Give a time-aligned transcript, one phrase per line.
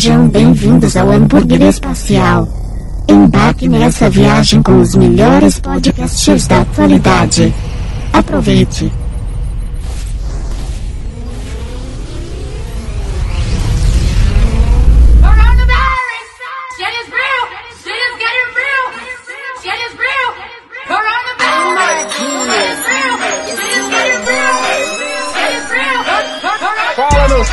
[0.00, 2.48] Sejam bem-vindos ao hambúrguer espacial.
[3.06, 7.52] Embarque nessa viagem com os melhores podcasters da atualidade.
[8.10, 8.90] Aproveite!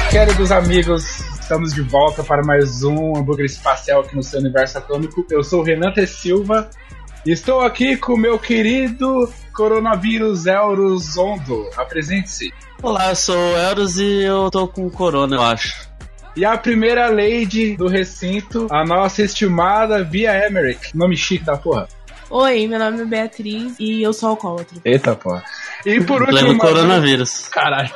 [0.09, 1.16] Queridos amigos!
[1.47, 5.25] Estamos de volta para mais um hambúrguer espacial aqui no seu universo atômico.
[5.31, 6.05] Eu sou o Renan T.
[6.05, 6.69] Silva
[7.25, 11.69] e estou aqui com o meu querido coronavírus Euros Ondo.
[11.77, 12.53] Apresente-se.
[12.83, 15.89] Olá, eu sou o Eros e eu tô com corona, eu acho.
[16.35, 20.97] E a primeira lady do recinto, a nossa estimada Via Emmerich.
[20.97, 21.87] Nome chique da porra.
[22.29, 24.81] Oi, meu nome é Beatriz e eu sou alcoólatra.
[24.83, 25.45] Eita porra.
[25.85, 27.47] E por último, Pleno mas- coronavírus.
[27.49, 27.89] Caralho.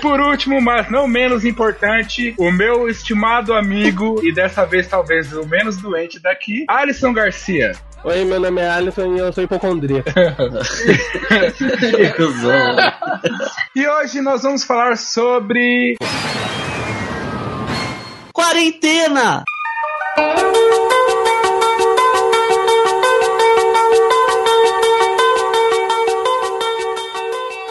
[0.00, 5.46] Por último, mas não menos importante, o meu estimado amigo, e dessa vez talvez o
[5.46, 7.72] menos doente daqui, Alisson Garcia.
[8.04, 10.08] Oi, meu nome é Alisson e eu sou hipocondríaco.
[13.74, 15.96] E hoje nós vamos falar sobre.
[18.32, 19.42] Quarentena!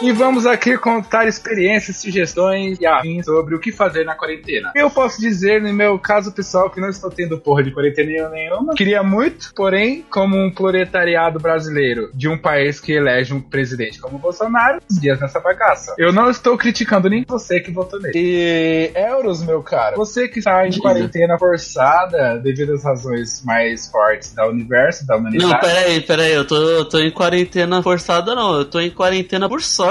[0.00, 4.70] E vamos aqui contar experiências, sugestões e afins sobre o que fazer na quarentena.
[4.74, 8.74] Eu posso dizer, no meu caso pessoal, que não estou tendo porra de quarentena nenhuma.
[8.74, 14.16] Queria muito, porém, como um proletariado brasileiro de um país que elege um presidente como
[14.16, 15.96] o Bolsonaro, os dias nessa bagaça.
[15.98, 18.12] Eu não estou criticando nem você que votou nele.
[18.16, 20.82] E Euros, meu cara, você que está em Diga.
[20.82, 25.52] quarentena forçada devido às razões mais fortes da universo, da humanidade.
[25.52, 29.48] Não, peraí, peraí, eu tô, eu tô em quarentena forçada não, eu tô em quarentena
[29.48, 29.87] por sorte.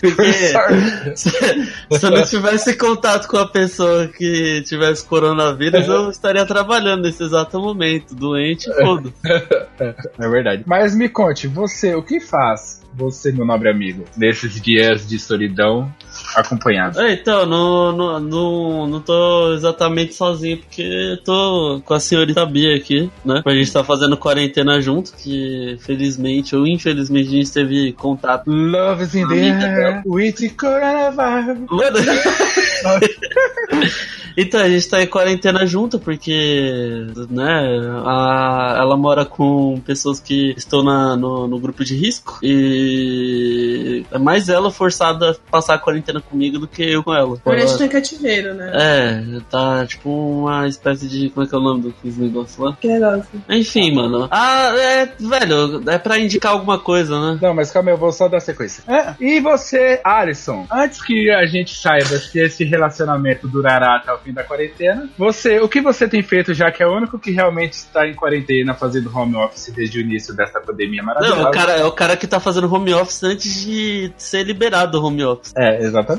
[0.00, 0.36] Porque
[1.16, 1.30] se,
[1.98, 7.22] se eu não tivesse contato com a pessoa que tivesse coronavírus, eu estaria trabalhando nesse
[7.22, 9.12] exato momento, doente, foda.
[10.18, 10.62] É verdade.
[10.66, 15.92] Mas me conte, você, o que faz, você, meu nobre amigo, nesses dias de solidão
[16.36, 17.00] acompanhado?
[17.00, 22.76] É, Então, não, não, não, não tô exatamente sozinho, porque tô com a senhorita Bia
[22.76, 23.42] aqui, né?
[23.44, 28.50] A gente tá fazendo quarentena junto, que felizmente ou infelizmente a gente teve contato.
[28.50, 31.58] Love is in the air with coronavirus.
[31.70, 31.98] Mano.
[34.36, 37.62] então, a gente tá em quarentena junto, porque, né,
[38.04, 44.18] a, ela mora com pessoas que estão na, no, no grupo de risco, e é
[44.18, 47.38] mais ela forçada a passar a quarentena comigo do que eu com ela.
[47.44, 48.72] Na verdade, tô em cativeiro, né?
[48.74, 51.30] É, tá tipo uma espécie de.
[51.30, 52.76] Como é que é o nome daqueles negócios lá?
[52.80, 53.26] Que negócio.
[53.48, 54.28] Enfim, mano.
[54.30, 57.38] Ah, é, velho, é pra indicar alguma coisa, né?
[57.40, 58.82] Não, mas calma, eu vou só dar sequência.
[58.88, 64.18] É, e você, Alisson, antes que a gente saiba se esse relacionamento durará até o
[64.18, 67.30] fim da quarentena, você, o que você tem feito, já que é o único que
[67.30, 71.42] realmente está em quarentena fazendo home office desde o início dessa pandemia maravilhosa?
[71.42, 74.92] Não, o cara, é o cara que tá fazendo home office antes de ser liberado
[74.92, 75.52] do home office.
[75.56, 76.15] É, exatamente.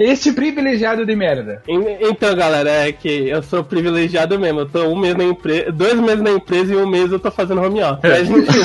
[0.00, 1.62] Este privilegiado de merda.
[1.68, 4.60] En- Então, galera, é que eu sou privilegiado mesmo.
[4.60, 7.30] Eu tô um mês na empresa, dois meses na empresa e um mês eu tô
[7.30, 8.00] fazendo home office.
[8.02, 8.60] Mas, enfim,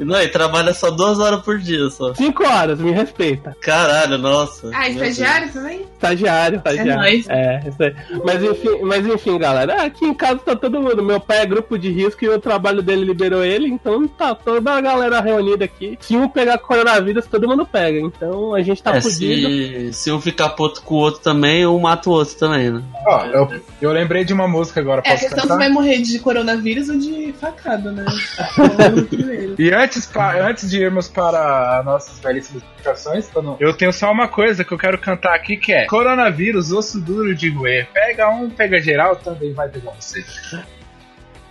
[0.04, 2.14] Não, ele trabalha só duas horas por dia só.
[2.14, 3.56] cinco horas, me respeita.
[3.60, 4.70] Caralho, nossa.
[4.74, 5.82] Ah, estagiário também?
[5.92, 6.96] Estagiário, estagiário.
[6.96, 7.26] nóis.
[7.28, 7.94] É, isso aí.
[8.24, 11.02] Mas enfim, mas enfim, galera, aqui em casa tá todo mundo.
[11.02, 14.72] Meu pai é grupo de risco e o trabalho dele liberou ele, então tá toda
[14.74, 15.98] a galera reunida aqui.
[16.00, 17.98] Se um pegar coronavírus, todo mundo pega.
[18.00, 19.48] Então a gente tá É, fudido.
[19.48, 22.82] se, se um ficar puto com o outro também, um mata o outro também, né?
[23.06, 25.54] Ó, eu, eu lembrei de uma música agora, É, a posso questão cantar?
[25.54, 28.04] se vai morrer de coronavírus ou de facada, né?
[28.60, 29.54] Então.
[29.58, 34.10] E antes, pa- antes de irmos para as nossas belíssimas explicações, pra eu tenho só
[34.10, 37.88] uma coisa que eu quero cantar aqui que é Coronavírus, osso duro de roer.
[37.92, 40.24] Pega um, pega geral, também vai pegar você.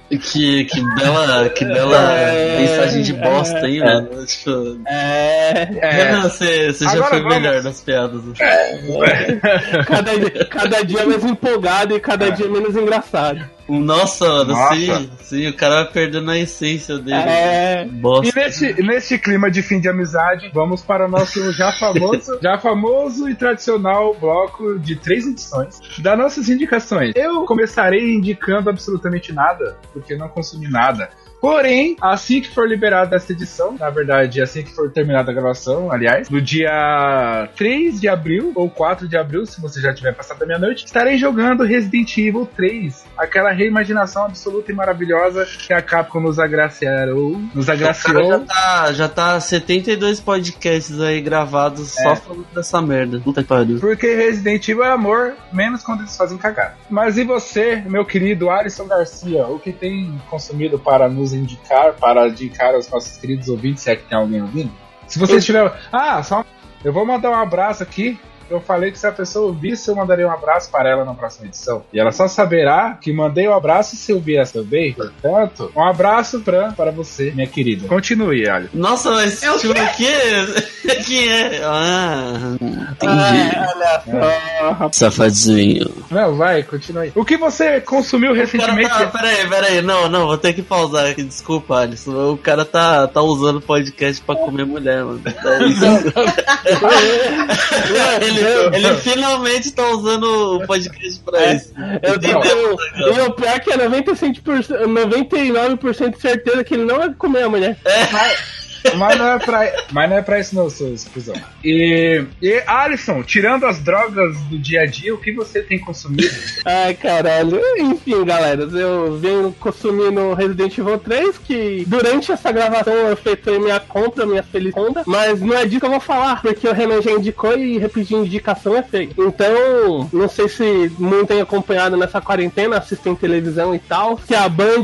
[0.10, 3.86] Que, que bela, que bela É, mensagem de bosta, hein, é.
[3.86, 4.26] mano?
[4.26, 5.68] Tipo, É.
[5.82, 7.36] É, você, você já foi vamos.
[7.36, 8.22] melhor nas piadas.
[9.88, 13.40] Cada, dia- cada dia mais empolgado e cada dia menos engraçado.
[13.70, 14.76] Nossa, mano, Nossa.
[14.76, 17.18] sim, sim, o cara vai perdendo a essência dele.
[17.18, 17.86] É.
[17.86, 18.40] E Bosta.
[18.40, 23.30] neste, neste clima de fim de amizade, vamos para o nosso já famoso, já famoso
[23.30, 27.14] e tradicional bloco de três edições das nossas indicações.
[27.16, 31.10] Eu começarei indicando absolutamente nada, porque não consumi nada.
[31.42, 35.92] Porém, assim que for liberada essa edição, na verdade, assim que for terminada a gravação,
[35.92, 40.40] aliás, no dia 3 de abril ou 4 de abril, se você já tiver passado
[40.40, 46.20] da meia-noite, estarei jogando Resident Evil 3, aquela reimaginação absoluta e maravilhosa que a Capcom
[46.20, 47.40] nos agraciou.
[47.54, 48.40] Nos cara já agraciou.
[48.46, 52.16] tá, já tá 72 podcasts aí gravados só É.
[52.16, 53.20] falando dessa merda.
[53.20, 53.80] Puta que pariu.
[53.80, 56.78] Porque Resident Evil é amor, menos quando eles fazem cagar.
[56.90, 62.28] Mas e você, meu querido Alisson Garcia, o que tem consumido para nos indicar, para
[62.28, 64.72] indicar aos nossos queridos ouvintes, se é que tem alguém ouvindo?
[65.08, 65.74] Se você estiver.
[65.92, 66.46] Ah, só.
[66.84, 68.20] Eu vou mandar um abraço aqui.
[68.50, 71.48] Eu falei que se a pessoa ouvisse, eu mandaria um abraço para ela na próxima
[71.48, 71.84] edição.
[71.94, 74.94] E ela só saberá que mandei o abraço se ouvir essa também.
[74.94, 77.88] Portanto, um abraço pra, para você, minha querida.
[77.88, 78.78] Continue, Alisson.
[78.78, 80.96] Nossa, mas É o tipo, que é?
[81.06, 81.62] que é?
[81.64, 83.58] Ah, entendi.
[83.58, 84.96] olha só, rapaz.
[84.96, 85.90] Safadinho.
[86.10, 87.12] Não, vai, continue.
[87.16, 88.90] O que você consumiu recentemente?
[88.90, 92.32] tá, peraí, peraí, não, não, vou ter que pausar aqui, desculpa, Alisson.
[92.34, 95.22] O cara tá, tá usando podcast pra comer mulher, mano.
[95.50, 95.86] É isso.
[98.40, 100.24] ele, ele finalmente tá usando
[100.58, 101.54] o podcast pra É.
[101.56, 101.74] isso.
[102.02, 102.40] Eu tenho.
[102.40, 107.44] E o pior é que é 95%, 99% de certeza que ele não vai comer
[107.44, 107.78] a mulher.
[108.12, 108.69] Mas
[109.18, 111.36] não é pra, mas não é pra isso não, seu exclusão.
[111.64, 116.30] E, e Alisson, tirando as drogas do dia a dia, o que você tem consumido?
[116.66, 117.60] Ai, caralho.
[117.78, 123.80] Enfim, galera, eu venho consumindo Resident Evil 3, que durante essa gravação eu efetuei minha
[123.80, 127.02] compra, minha feliz compra, mas não é disso que eu vou falar, porque o Renan
[127.02, 129.12] já indicou e repetir indicação é feio.
[129.18, 134.50] Então, não sei se muito tem acompanhado nessa quarentena, assistem televisão e tal, que a
[134.50, 134.84] Band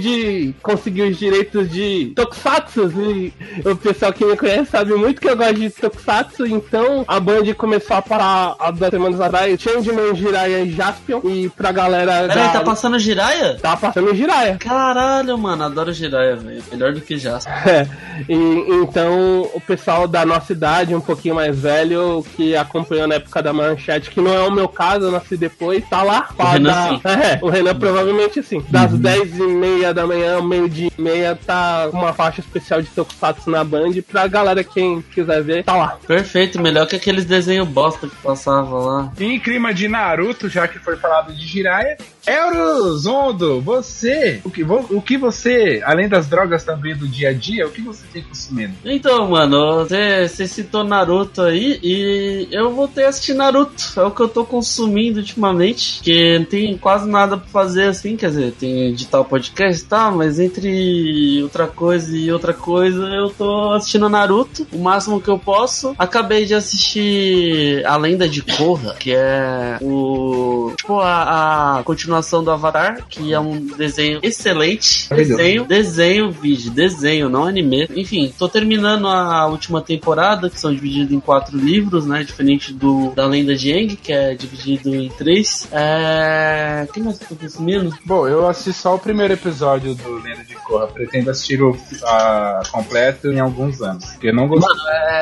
[0.62, 3.34] conseguiu os direitos de Tokusatsu, e
[3.68, 7.54] o pessoal que me conhece sabe muito que eu gosto de Tokusatsu, então a Band
[7.58, 12.48] começou a parar há duas semanas atrás, Changeman, Jiraiya e Jaspion, e pra galera Peraí,
[12.48, 13.58] da- tá passando Jiraya?
[13.62, 14.58] tá passando Jiraiya.
[14.58, 16.64] Caralho, mano, adoro Jiraya, velho.
[16.72, 17.56] Melhor do que Jasper.
[17.66, 17.88] É,
[18.30, 18.36] e,
[18.82, 23.52] então o pessoal da nossa idade, um pouquinho mais velho, que acompanhou na época da
[23.52, 26.30] manchete, que não é o meu caso, eu nasci depois, tá lá.
[26.36, 27.02] pra Renan dar- sim.
[27.06, 28.64] É, o Renan provavelmente sim.
[28.70, 33.50] Das 10 e meia da manhã, meio-dia e meia, tá uma faixa especial de Tokusatsu
[33.50, 33.75] na Band.
[34.02, 35.98] Pra galera, quem quiser ver, tá lá.
[36.08, 39.14] Perfeito, melhor que aqueles desenhos bosta que passavam lá.
[39.20, 44.64] E em clima de Naruto, já que foi falado de Jiraiya, Eurozondo, você, o que,
[44.64, 48.24] o que você, além das drogas também do dia a dia, o que você tem
[48.24, 48.74] consumido?
[48.84, 54.00] Então, mano, você, citou Naruto aí e eu voltei a assistir Naruto.
[54.00, 56.02] É o que eu tô consumindo ultimamente.
[56.02, 59.86] Que não tem quase nada pra fazer assim, quer dizer, tem editar o podcast e
[59.86, 65.30] tal, mas entre outra coisa e outra coisa eu tô assistindo Naruto o máximo que
[65.30, 65.96] eu posso.
[65.98, 70.74] Acabei de assistir A Lenda de Korra, que é o.
[70.78, 75.10] Tipo, a, a continuação do Avatar, que é um desenho excelente.
[75.10, 77.88] Desenho, desenho, vídeo, desenho, não anime.
[77.96, 82.24] Enfim, tô terminando a última temporada, que são divididos em quatro livros, né?
[82.24, 85.68] Diferente do da Lenda de Aang, que é dividido em três.
[85.72, 86.88] É.
[86.94, 87.96] Quem mais que eu tô consumindo?
[88.06, 92.62] Bom, eu assisti só o primeiro episódio do Lenda de Korra, pretendo assistir o a,
[92.72, 94.76] completo em alguns anos, porque eu não gostei.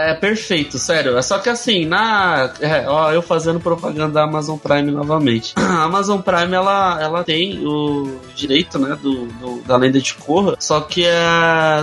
[0.06, 1.18] É perfeito, sério.
[1.18, 2.54] É só que assim, na.
[2.60, 5.54] é, ó, eu fazendo propaganda da Amazon Prime novamente.
[5.74, 10.56] A Amazon Prime ela, ela tem o direito, né, do, do- da lenda de Korra,
[10.60, 11.16] só que é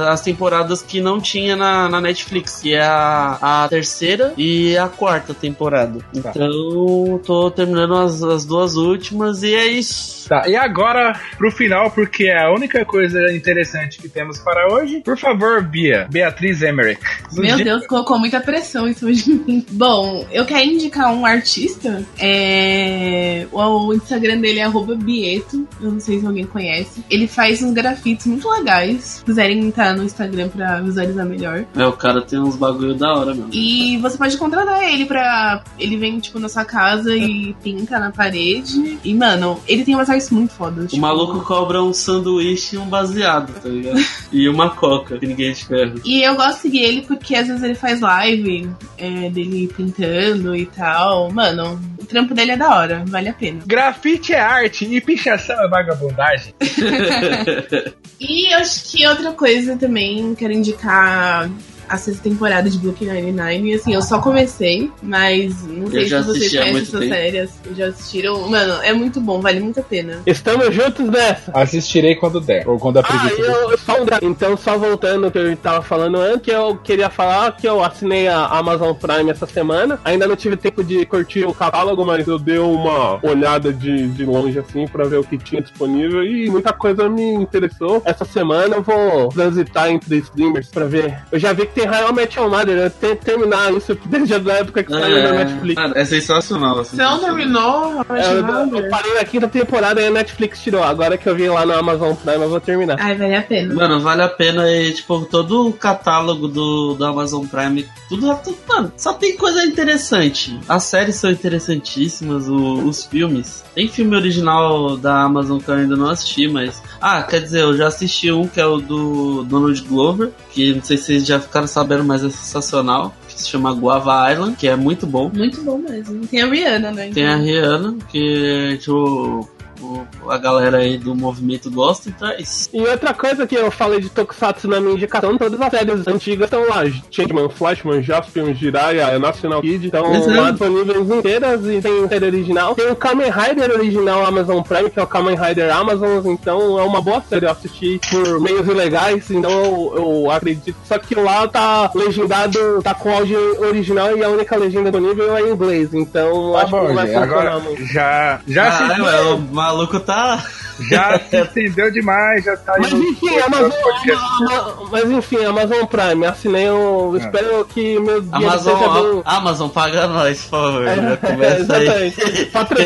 [0.08, 4.88] as temporadas que não tinha na, na Netflix, que é a, a terceira e a
[4.88, 5.98] quarta temporada.
[6.22, 6.30] Tá.
[6.34, 10.28] Então, tô terminando as, as duas últimas e é isso.
[10.28, 15.00] Tá, e agora pro final, porque é a única coisa interessante que temos para hoje.
[15.00, 17.00] Por favor, Bia, Beatriz Emmerich.
[17.32, 19.66] Meu diga- Deus, colocou muita pressão em cima de mim.
[19.70, 22.04] Bom, eu quero indicar um artista.
[22.18, 23.46] É...
[23.50, 24.66] O Instagram dele é
[24.96, 25.66] Bieto.
[25.80, 27.04] Eu não sei se alguém conhece.
[27.10, 29.02] Ele faz uns grafites muito legais.
[29.04, 31.64] Se quiserem entrar no Instagram pra visualizar melhor.
[31.74, 33.50] É, o cara tem uns bagulho da hora mesmo.
[33.52, 35.62] E você pode contratar ele pra.
[35.78, 38.98] Ele vem, tipo, na sua casa e pinta na parede.
[39.04, 40.84] E, mano, ele tem umas artes muito fodas.
[40.84, 44.00] O tipo- maluco cobra um sanduíche e um baseado, tá ligado?
[44.32, 45.94] e uma coca, que ninguém te ferra.
[46.04, 50.54] E eu gosto de seguir ele porque às vezes ele faz live é, dele pintando
[50.54, 51.30] e tal.
[51.32, 53.62] Mano, o trampo dele é da hora, vale a pena.
[53.64, 56.54] Grafite é arte e pichação é vagabundagem.
[58.20, 61.50] E acho que outra coisa também, quero indicar
[61.90, 63.74] a sexta temporada de Brooklyn Nine-Nine.
[63.74, 67.14] Assim, eu só comecei, mas não sei se vocês conhecem essas tempo.
[67.14, 67.50] séries.
[67.76, 68.48] Já assistiram?
[68.48, 70.20] Mano, é muito bom, vale muito a pena.
[70.26, 71.50] Estamos juntos nessa.
[71.52, 73.40] Assistirei quando der, ou quando a Ah, preguiça.
[73.42, 77.56] eu, só um então, só voltando ao que eu tava falando antes, eu queria falar
[77.56, 79.98] que eu assinei a Amazon Prime essa semana.
[80.04, 84.24] Ainda não tive tempo de curtir o catálogo, mas eu dei uma olhada de, de
[84.24, 88.00] longe assim pra ver o que tinha disponível e muita coisa me interessou.
[88.04, 91.18] Essa semana eu vou transitar entre streamers pra ver.
[91.32, 93.96] Eu já vi que tem How I Met Your Mother, eu tenho que terminar isso
[94.06, 95.74] desde a época que saiu na Netflix.
[95.82, 96.76] Cara, é sensacional.
[96.76, 98.04] Você não terminou?
[98.10, 100.82] É, eu, eu parei na quinta temporada e a Netflix tirou.
[100.82, 102.96] Agora que eu vi lá no Amazon Prime, eu vou terminar.
[103.00, 103.74] Ai, vale a pena.
[103.74, 108.58] Mano, vale a pena e, tipo, todo o catálogo do, do Amazon Prime, tudo, tudo-
[108.68, 110.58] mano, só tem coisa interessante.
[110.68, 113.64] As séries são interessantíssimas, o- os filmes.
[113.74, 116.82] Tem filme original da Amazon que eu ainda não assisti, mas.
[117.00, 120.82] Ah, quer dizer, eu já assisti um que é o do Donald Glover, que não
[120.82, 123.14] sei se vocês já ficaram sabendo, mas é sensacional.
[123.28, 125.30] Que se chama Guava Island, que é muito bom.
[125.32, 126.26] Muito bom mesmo.
[126.26, 127.10] Tem a Rihanna, né?
[127.12, 129.48] Tem a Rihanna, que tipo,
[129.82, 132.68] o- a galera aí do movimento gosta, então é isso.
[132.72, 136.44] E outra coisa que eu falei de Tokusatsu na minha indicação, todas as séries antigas
[136.46, 136.80] estão lá.
[137.10, 140.04] Changeman, Flashman, Jaspion, Jiraiya, National Kid, estão
[140.36, 142.74] lá disponíveis inteiras e tem série original.
[142.74, 146.82] Tem o Kamen Rider original Amazon Prime, que é o Kamen Rider Amazon, então é
[146.82, 147.46] uma boa série.
[147.46, 149.92] Eu assisti por meios ilegais, então eu,
[150.24, 150.76] eu acredito.
[150.84, 155.42] Só que lá tá legendado, tá com áudio original e a única legenda disponível é
[155.42, 157.18] em inglês, então Tá acho que bom, não vai gente.
[157.18, 157.84] funcionar Agora muito.
[157.86, 159.38] já, já, se, Caralho, é, o
[159.70, 160.44] maluco tá.
[160.90, 164.24] já se estendeu demais, já tá Mas enfim, Amazon, podcast.
[164.42, 167.18] Ama- mas enfim, Amazon Prime, assinei, eu É.
[167.18, 169.22] espero que meu dia Amazon, seja bem...
[169.24, 170.86] Amazon, paga nós, por favor.
[170.88, 172.14] É, já começa aí.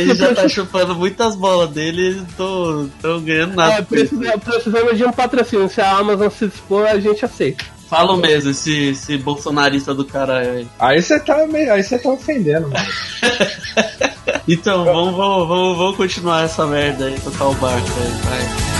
[0.00, 3.74] ele já tá chupando muitas bolas dele e tô, tô ganhando nada.
[3.74, 5.68] É, precisa- precisamos de um patrocínio.
[5.68, 7.64] Se a Amazon se dispor, a gente aceita.
[7.88, 10.68] Falo mesmo, esse, esse bolsonarista do caralho aí.
[10.80, 12.84] Aí você tá, meio- aí você tá ofendendo, mano.
[14.46, 18.74] Então, vamos, vamos, vamos, vamos continuar essa merda aí, tocar o barco aí, vai.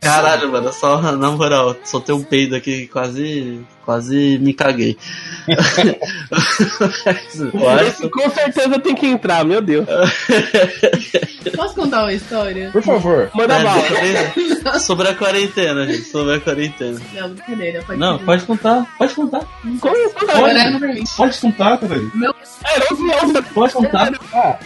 [0.00, 4.96] Caralho, mano, só na moral, soltei um peido aqui, quase, quase me caguei.
[7.86, 9.84] Esse com certeza tem que entrar, meu Deus.
[11.56, 12.70] Posso contar uma história?
[12.70, 13.28] Por favor.
[13.34, 13.82] Manda É, bala.
[13.82, 17.00] sobre- sobre a quarentena, gente, sobre a quarentena.
[17.14, 17.82] Não, brincadeira.
[17.82, 19.40] Pode Não, pode contar, pode contar.
[19.80, 19.96] Como-
[20.30, 21.10] Agora não permite.
[21.16, 22.10] Pode contar, Catarina.
[22.64, 24.12] É, não, não, Pode contar.
[24.32, 24.58] Ah,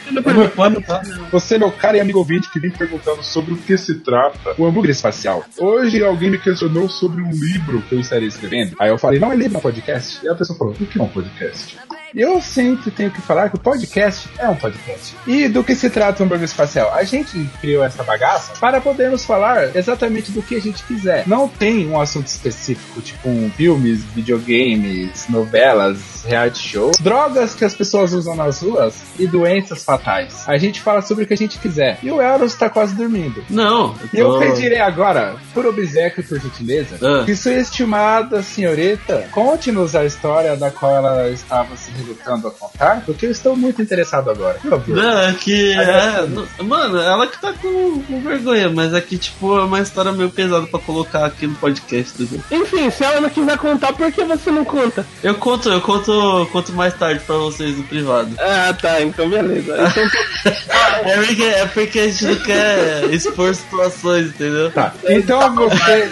[0.55, 1.03] Pode contar.
[1.33, 4.67] Você, meu cara e amigo ouvinte, que vem perguntando sobre o que se trata o
[4.67, 5.45] hambúrguer espacial.
[5.59, 8.77] Hoje alguém me questionou sobre um livro que eu estaria escrevendo.
[8.79, 10.25] Aí eu falei, não é livro, é podcast.
[10.25, 11.77] E a pessoa falou, o que é um podcast?
[12.17, 15.17] Eu sempre tenho que falar que o podcast é um podcast.
[15.27, 16.95] E do que se trata o hambúrguer espacial?
[16.95, 21.27] A gente criou essa bagaça para podermos falar exatamente do que a gente quiser.
[21.27, 27.75] Não tem um assunto específico, tipo um filmes, videogames, novelas, reality shows, drogas que as
[27.75, 30.45] pessoas usam nas ruas e doenças fatais.
[30.49, 31.99] A gente fala sobre o que a gente quiser.
[32.01, 33.43] E o Eros tá quase dormindo.
[33.51, 37.25] Não, E eu tô- pedirei agora, por obsequio e por gentileza, Ah.
[37.25, 43.03] que sua estimada senhorita conte-nos a história da qual ela estava se relutando a contar,
[43.05, 44.59] porque eu estou muito interessado agora.
[44.87, 45.73] Não, é que.
[45.73, 49.81] É, não- mano, ela que tá com, com vergonha, mas é que, tipo, é uma
[49.81, 52.45] história meio pesada pra colocar aqui no podcast, entendeu?
[52.51, 55.07] Enfim, se ela não quiser contar, por que você não conta?
[55.23, 58.31] Eu conto, eu conto, conto mais tarde pra vocês no privado.
[58.39, 59.75] Ah, tá, então beleza.
[59.75, 60.55] Então,
[61.05, 64.71] É porque, é porque a gente não quer expor situações, entendeu?
[64.71, 64.93] Tá.
[65.07, 66.11] Então você.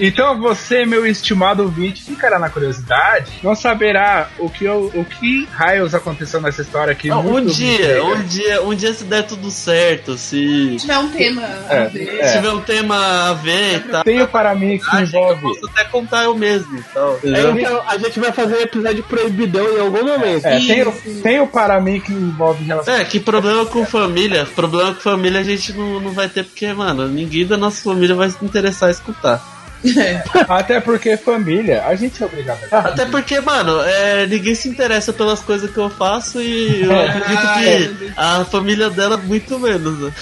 [0.00, 5.46] Então você, meu estimado ouvinte, ficará na curiosidade, não saberá o que, eu, o que
[5.52, 7.08] raios aconteceu nessa história aqui.
[7.08, 11.08] Não, um dia, um dia, um dia se der tudo certo, se Se tiver um
[11.10, 12.20] tema É, a ver.
[12.20, 12.32] é.
[12.32, 12.96] tiver um tema
[13.30, 14.04] a ver e tal.
[14.04, 15.40] Tenho para mim que Eu envolve.
[15.42, 17.18] posso até contar eu mesmo e tal.
[17.24, 20.44] é, então, a gente vai fazer um episódio proibidão em algum momento.
[20.46, 22.94] É, tenho, tenho para mim que envolve relação.
[22.94, 24.46] É, que problema com família.
[24.54, 28.14] Problema com família a gente não, não vai ter, porque, mano, ninguém da nossa família
[28.14, 29.55] vai se interessar em escutar.
[30.48, 35.12] Até porque família, a gente é obrigado a Até porque, mano, é, ninguém se interessa
[35.12, 37.08] pelas coisas que eu faço e eu É.
[37.08, 39.98] acredito que a família dela muito menos.
[40.00, 40.12] Né?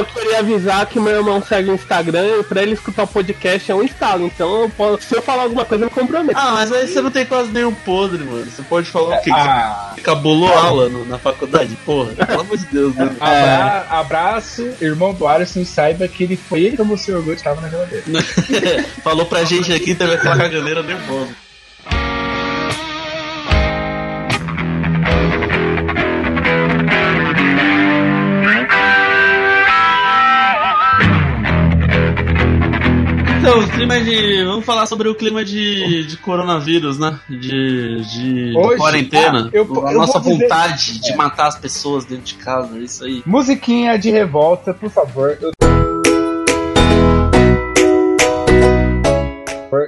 [0.00, 3.70] Eu queria avisar que meu irmão segue o Instagram e pra ele escutar o podcast
[3.70, 4.24] é um instalo.
[4.26, 6.38] Então, eu posso- se eu falar alguma coisa, eu me comprometo.
[6.38, 8.44] Ah, mas aí você não tem quase nenhum podre, mano.
[8.46, 9.30] Você pode falar o quê?
[9.32, 11.76] Ah, Que cabulou aula no- na faculdade?
[11.84, 13.10] Porra, pelo amor de Deus, né?
[13.20, 17.60] abra- abraço, irmão do Alisson, saiba que ele foi ele como o seu orgulho estava
[17.60, 18.04] na geladeira.
[19.04, 21.28] Falou pra gente aqui, teve aquela caganeira nervosa.
[33.50, 34.44] Então, clima de.
[34.44, 37.18] Vamos falar sobre o clima de, de coronavírus, né?
[37.28, 39.46] De, de, de Hoje, quarentena.
[39.48, 42.78] ah, eu- a eu nossa vou dizer- vontade de matar as pessoas dentro de casa,
[42.78, 43.22] é isso aí.
[43.26, 45.36] Musiquinha de revolta, por favor.
[45.42, 45.50] Eu-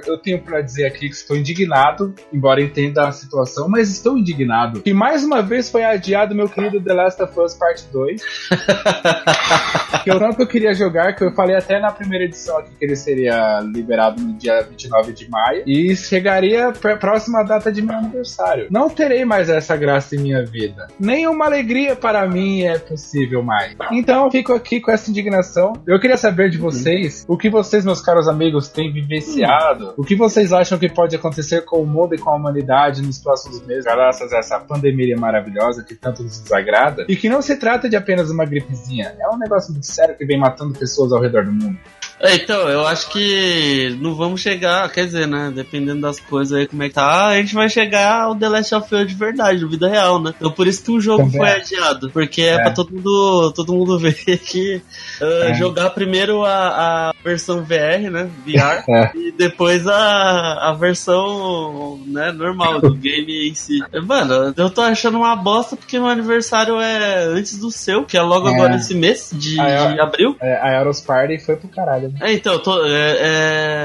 [0.05, 4.81] Eu tenho pra dizer aqui que estou indignado, embora entenda a situação, mas estou indignado.
[4.81, 8.21] Que mais uma vez foi adiado meu querido The Last of Us Part 2.
[10.03, 12.95] que eu tanto queria jogar, que eu falei até na primeira edição aqui que ele
[12.95, 15.63] seria liberado no dia 29 de maio.
[15.65, 18.67] E chegaria pra próxima data de meu aniversário.
[18.69, 20.87] Não terei mais essa graça em minha vida.
[20.99, 23.75] Nenhuma alegria para mim é possível mais.
[23.91, 25.73] Então eu fico aqui com essa indignação.
[25.87, 29.72] Eu queria saber de vocês o que vocês, meus caros amigos, têm vivenciado.
[29.97, 33.19] O que vocês acham que pode acontecer com o mundo e com a humanidade nos
[33.19, 37.05] próximos meses, graças a essa pandemia maravilhosa que tanto nos desagrada.
[37.07, 39.15] E que não se trata de apenas uma gripezinha.
[39.19, 41.77] É um negócio muito sério que vem matando pessoas ao redor do mundo.
[42.23, 45.51] É, Então, eu acho que não vamos chegar, quer dizer, né?
[45.53, 48.75] Dependendo das coisas aí, como é que tá, a gente vai chegar ao The Last
[48.75, 50.33] of Us de verdade, vida real, né?
[50.37, 51.75] Então por isso que o jogo Também foi acho.
[51.75, 52.09] adiado.
[52.11, 52.59] Porque é, É.
[52.61, 54.81] pra todo mundo, todo mundo ver que
[55.21, 55.53] uh, É.
[55.53, 58.29] jogar primeiro a, a versão VR, né?
[58.45, 59.11] VR, É.
[59.15, 63.79] e depois a, a versão né, normal do game em si.
[64.05, 68.21] Mano, eu tô achando uma bosta porque meu aniversário é antes do seu, que é
[68.21, 68.53] logo É.
[68.53, 69.93] agora esse mês de, é.
[69.93, 70.35] de abril.
[70.41, 72.12] É, a Eros Party foi pro caralho.
[72.21, 73.17] É, então, tô- é,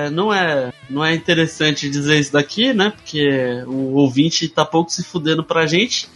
[0.07, 2.93] é, não, é, não é interessante dizer isso daqui, né?
[2.95, 3.27] Porque
[3.67, 6.09] o ouvinte tá pouco se fudendo pra gente.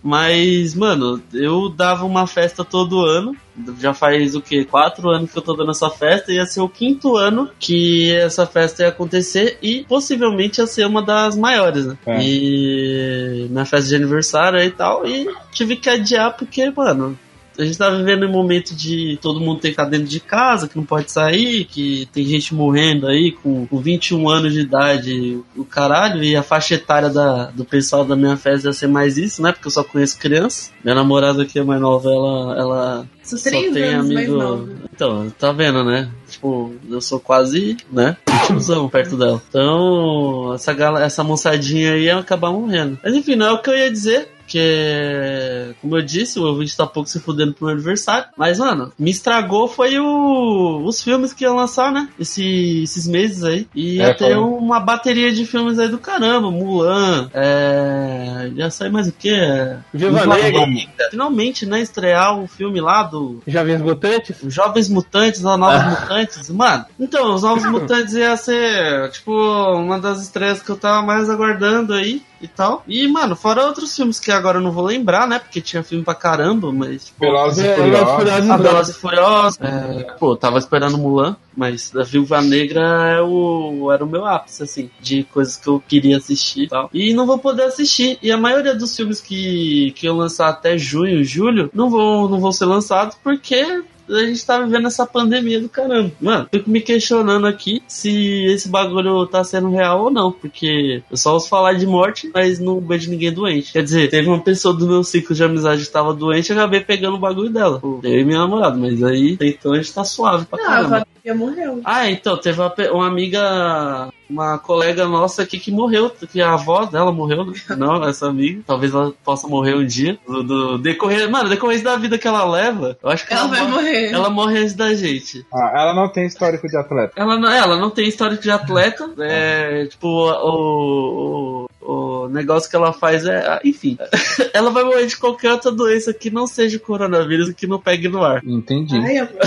[0.00, 3.34] Mas, mano, eu dava uma festa todo ano.
[3.80, 4.64] Já faz o quê?
[4.64, 6.32] Quatro anos que eu tô dando essa festa.
[6.32, 9.58] Ia ser o quinto ano que essa festa ia acontecer.
[9.60, 11.98] E possivelmente ia ser uma das maiores, né?
[12.06, 12.22] É.
[12.22, 15.04] E na festa de aniversário e tal.
[15.04, 17.18] E tive que adiar porque, mano,
[17.58, 20.68] a gente tá vivendo um momento de todo mundo ter que ficar dentro de casa,
[20.68, 25.40] que não pode sair, que tem gente morrendo aí com, com 21 anos de idade,
[25.56, 29.18] o caralho, e a faixa etária da, do pessoal da minha festa ia ser mais
[29.18, 29.50] isso, né?
[29.50, 30.70] Porque eu só conheço criança.
[30.84, 34.68] Minha namorada que é mais nova, ela, ela Sou só tem amigo.
[34.94, 36.08] Então, tá vendo, né?
[36.28, 38.16] Tipo, eu sou quase, né?
[38.46, 39.42] Tiozão perto dela.
[39.48, 42.98] Então, essa, gala, essa moçadinha aí ia acabar morrendo.
[43.02, 44.28] Mas enfim, não é o que eu ia dizer.
[44.48, 48.28] Porque, como eu disse, o ouvinte tá pouco se fudendo pro meu aniversário.
[48.36, 52.08] Mas, mano, me estragou foi o, os filmes que iam lançar, né?
[52.18, 53.68] Esse, esses meses aí.
[53.74, 54.36] E ia É, ter foi.
[54.36, 56.50] uma bateria de filmes aí do caramba.
[56.50, 58.50] Mulan, é.
[58.54, 59.30] Ia sair mais o quê?
[59.30, 60.64] É, Viva Negra.
[61.10, 61.80] Finalmente, né?
[61.82, 64.36] Estrear o filme lá do Jovens Mutantes?
[64.46, 66.48] Jovens Mutantes ou Novos Mutantes.
[66.50, 71.28] Mano, então, os Novos Mutantes ia ser, tipo, uma das estreias que eu tava mais
[71.28, 72.82] aguardando aí e tal.
[72.86, 75.38] E, mano, fora outros filmes que agora eu não vou lembrar, né?
[75.38, 77.06] Porque tinha filme pra caramba, mas.
[77.06, 78.50] Tipo, Velozes e Furiosos.
[78.50, 78.56] A.
[78.56, 79.58] Velozes e Furiosos.
[79.60, 84.24] É, pô, eu tava esperando Mulan, mas a Viúva Negra é o, era o meu
[84.24, 86.90] ápice, assim, de coisas que eu queria assistir e tal.
[86.92, 88.18] E não vou poder assistir.
[88.22, 92.40] E a maioria dos filmes que, que eu lançar até junho, julho, não vão, não
[92.40, 96.10] vão ser lançados porque a gente tá vivendo essa pandemia do caramba.
[96.20, 101.16] Mano, fico me questionando aqui se esse bagulho tá sendo real ou não, porque eu
[101.16, 103.72] só ouço falar de morte, mas não vejo ninguém doente.
[103.72, 106.80] Quer dizer, teve uma pessoa do meu ciclo de amizade que tava doente e acabei
[106.80, 107.80] pegando o bagulho dela.
[107.82, 110.88] Eu e minha namorada, mas aí, então a gente tá suave pra Não, caramba.
[110.88, 111.80] Valéria morreu.
[111.84, 116.84] Ah, então, teve uma, uma amiga, uma colega nossa aqui que morreu, que a avó
[116.84, 117.52] dela morreu, né?
[117.76, 118.62] Não, essa amiga.
[118.66, 120.18] Talvez ela possa morrer um dia.
[120.26, 123.66] Do, do decorrer, mano, decorrer da vida que ela leva, eu acho que Ela vai
[123.66, 124.12] morrer.
[124.12, 125.46] Ela morre antes da gente.
[125.52, 127.12] Ah, ela não tem histórico de atleta.
[127.16, 129.10] Ela não, ela não tem histórico de atleta.
[129.18, 133.38] É, tipo, o, o, o negócio que ela faz é.
[133.46, 133.96] ah, Enfim.
[134.52, 137.80] ela vai morrer de qualquer outra doença que não seja o coronavírus e que não
[137.80, 138.42] pegue no ar.
[138.44, 138.98] Entendi.
[138.98, 139.32] Ai, amor.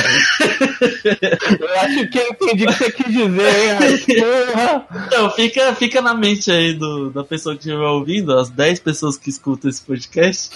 [1.61, 4.81] Eu acho que eu entendi o que você quis dizer, hein?
[5.07, 9.17] Então, fica, fica na mente aí do, da pessoa que estiver ouvindo, as 10 pessoas
[9.17, 10.55] que escutam esse podcast.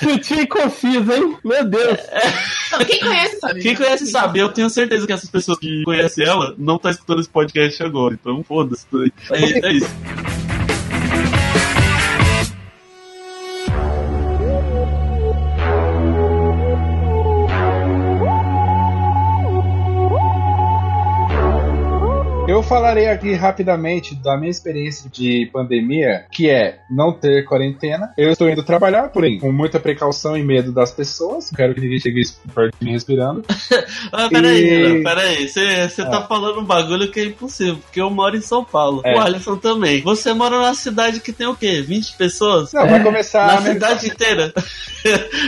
[0.00, 1.36] Sutil, e conciso, hein?
[1.44, 1.98] Meu Deus!
[2.72, 3.60] Não, quem conhece sabe.
[3.60, 7.20] Quem conhece sabe, eu tenho certeza que essas pessoas que conhecem ela não tá escutando
[7.20, 8.86] esse podcast agora, então foda-se.
[9.30, 10.33] É, é isso.
[22.64, 28.12] Falarei aqui rapidamente da minha experiência de pandemia, que é não ter quarentena.
[28.16, 31.50] Eu estou indo trabalhar, porém, com muita precaução e medo das pessoas.
[31.50, 32.22] Não quero que ninguém chegue
[32.54, 33.44] perto de mim respirando.
[34.12, 35.48] Ah, peraí, E- peraí.
[35.48, 39.02] Você tá falando um bagulho que é impossível, porque eu moro em São Paulo.
[39.04, 39.14] É.
[39.16, 40.00] O Alisson também.
[40.02, 41.82] Você mora numa cidade que tem o quê?
[41.82, 42.72] 20 pessoas?
[42.72, 44.52] Não, vai começar Na a cidade inteira.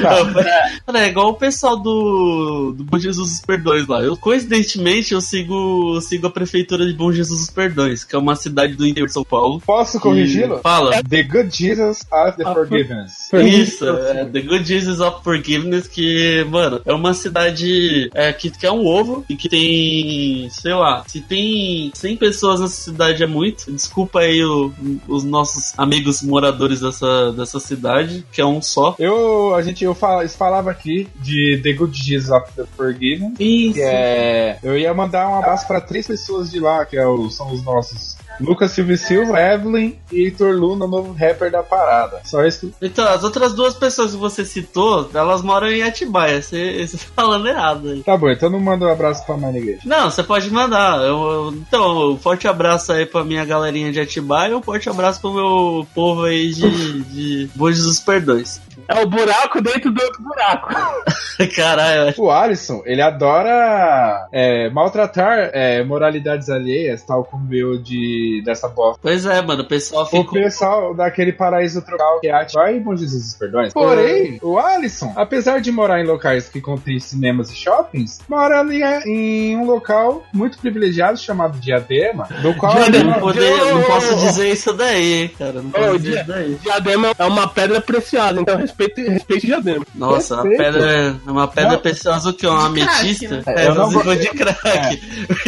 [0.86, 4.02] Mano, é igual o pessoal do, do Bom Jesus dos Perdões lá.
[4.02, 8.36] Eu, coincidentemente, eu sigo, sigo a prefeitura de Bom Jesus dos Perdões, que é uma
[8.36, 9.60] cidade do interior de São Paulo.
[9.64, 10.58] Posso corrigi-lo?
[10.62, 11.02] Fala.
[11.02, 13.32] The Good Jesus of the Ah, Forgiveness.
[13.32, 18.66] Isso, é The Good Jesus of Forgiveness, que, mano, é uma cidade é, que, que
[18.66, 23.26] é um ovo e que tem, sei lá, se tem 100 pessoas nessa cidade é
[23.26, 23.70] muito.
[23.72, 24.72] Desculpa aí o-
[25.08, 28.94] os nossos amigos moradores dessa, dessa cidade, que é um só.
[28.98, 33.34] Eu, a gente, eu fala- falava aqui de The Good Jesus of the Forgiven.
[33.38, 33.74] Isso.
[33.74, 37.30] Que é, eu ia mandar um abraço pra três pessoas de lá, que é o-
[37.30, 42.20] são os nossos Lucas Silva e Silva, Evelyn e Heitor Luna, novo rapper da parada.
[42.24, 42.72] Só isso.
[42.80, 46.40] Então, as outras duas pessoas que você citou, elas moram em Atibaia.
[46.42, 48.02] Você você tá falando errado aí.
[48.02, 49.78] Tá bom, então não manda um abraço pra mais ninguém.
[49.84, 50.98] Não, você pode mandar.
[50.98, 54.88] Eu, eu- então, um forte abraço aí pra minha galerinha de Atibaia e um forte
[54.88, 58.60] abraço pro meu povo aí de, de Bom Jesus Perdões.
[58.88, 60.68] É o buraco dentro do outro buraco.
[61.56, 68.68] Caralho, O Alisson, ele adora é, maltratar é, moralidades alheias, tal como eu de dessa
[68.68, 68.98] bosta.
[69.02, 70.30] pois é, mano, o pessoal O fica.
[70.32, 73.72] pessoal daquele paraíso tropical que é Atibaia e Bom Jesus Perdões.
[73.72, 78.82] Porém, o Alisson, apesar de morar em locais que contêm cinemas e shoppings, mora ali
[78.82, 83.12] é, em um local muito privilegiado chamado Diadema, do qual Diadema.
[83.12, 85.62] Não, poder- não posso dizer isso daí, hein, cara.
[85.62, 86.54] Não posso Ô, dizer dia- isso daí.
[86.62, 89.84] Diadema é uma pedra preciosa, então respeite, respeite Diadema.
[89.94, 91.78] Nossa, a pedra é uma pedra Não.
[91.80, 92.46] preciosa o que?
[92.46, 93.36] Uma De crack, ametista?
[93.36, 93.42] né?
[93.48, 94.56] É, Eu não vou- de crack.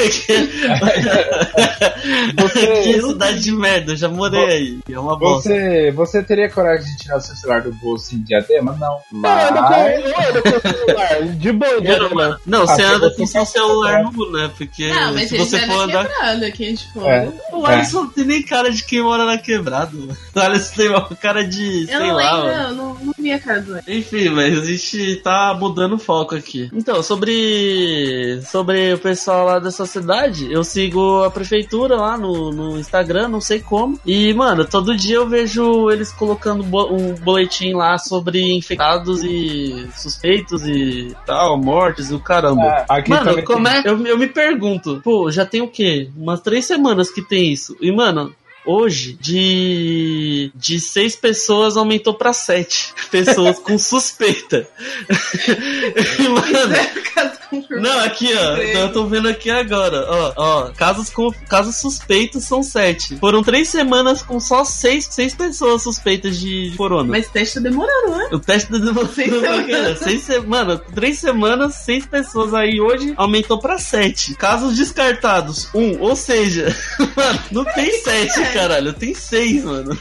[2.38, 4.78] Você- que cidade de merda, eu já morei aí.
[4.90, 5.48] É uma bosta.
[5.48, 8.76] Você, você teria coragem de tirar seu celular do bolso em Diadema?
[8.78, 8.98] Não.
[9.24, 10.04] Ah, Mas...
[10.04, 12.40] eu ando com o celular, de boa, não, Diadema.
[12.46, 14.50] Não, Ah, você se anda com seu celular nu, né?
[14.57, 16.07] Porque Não, mas se você for é andar.
[16.07, 17.07] quebrado aqui, a gente for.
[17.07, 17.28] É.
[17.52, 19.90] O Alisson não tem nem cara de quem mora na quebrada.
[19.96, 21.83] O Alisson tem uma cara de.
[21.83, 22.68] Eu sei não lá, lembro, mano.
[22.68, 26.35] eu não, não vi a cara do Enfim, mas a gente tá mudando o foco
[26.35, 26.68] aqui.
[26.72, 32.78] Então, sobre sobre o pessoal lá dessa cidade, eu sigo a prefeitura lá no, no
[32.78, 33.98] Instagram, não sei como.
[34.04, 39.88] E, mano, todo dia eu vejo eles colocando bo- um boletim lá sobre infectados e
[39.96, 42.84] suspeitos e tal, mortes e o caramba.
[42.88, 43.82] Ah, aqui Mano, como tem- é?
[43.88, 46.10] Eu, eu me pergunto, pô, já tem o quê?
[46.16, 47.76] Umas três semanas que tem isso.
[47.80, 48.34] E, mano,
[48.68, 54.68] hoje, de, de seis pessoas aumentou pra sete pessoas com suspeita.
[56.18, 56.74] mano,
[57.14, 57.88] caso confirmado.
[57.88, 58.57] não, aqui, ó.
[58.57, 60.04] Eu tô vendo aqui agora.
[60.09, 60.70] Ó, ó.
[60.72, 63.16] Casos, com, casos suspeitos são sete.
[63.16, 67.09] Foram três semanas com só seis, seis pessoas suspeitas de, de corona.
[67.09, 68.28] Mas teste tá demorando, né?
[68.33, 69.98] O teste da Seis semanas.
[70.00, 70.40] seis se...
[70.40, 74.35] Mano, três semanas, seis pessoas aí hoje aumentou pra sete.
[74.35, 75.98] Casos descartados, um.
[76.00, 76.74] Ou seja,
[77.16, 78.92] mano, não tem sete, caralho.
[78.92, 79.96] Tem seis, mano.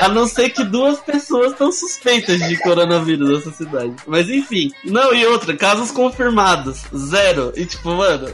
[0.00, 3.94] A não ser que duas pessoas estão suspeitas de coronavírus nessa cidade.
[4.06, 4.72] Mas enfim.
[4.84, 6.82] Não, e outra, casos confirmados.
[6.94, 7.52] Zero.
[7.56, 8.26] E tipo, mano.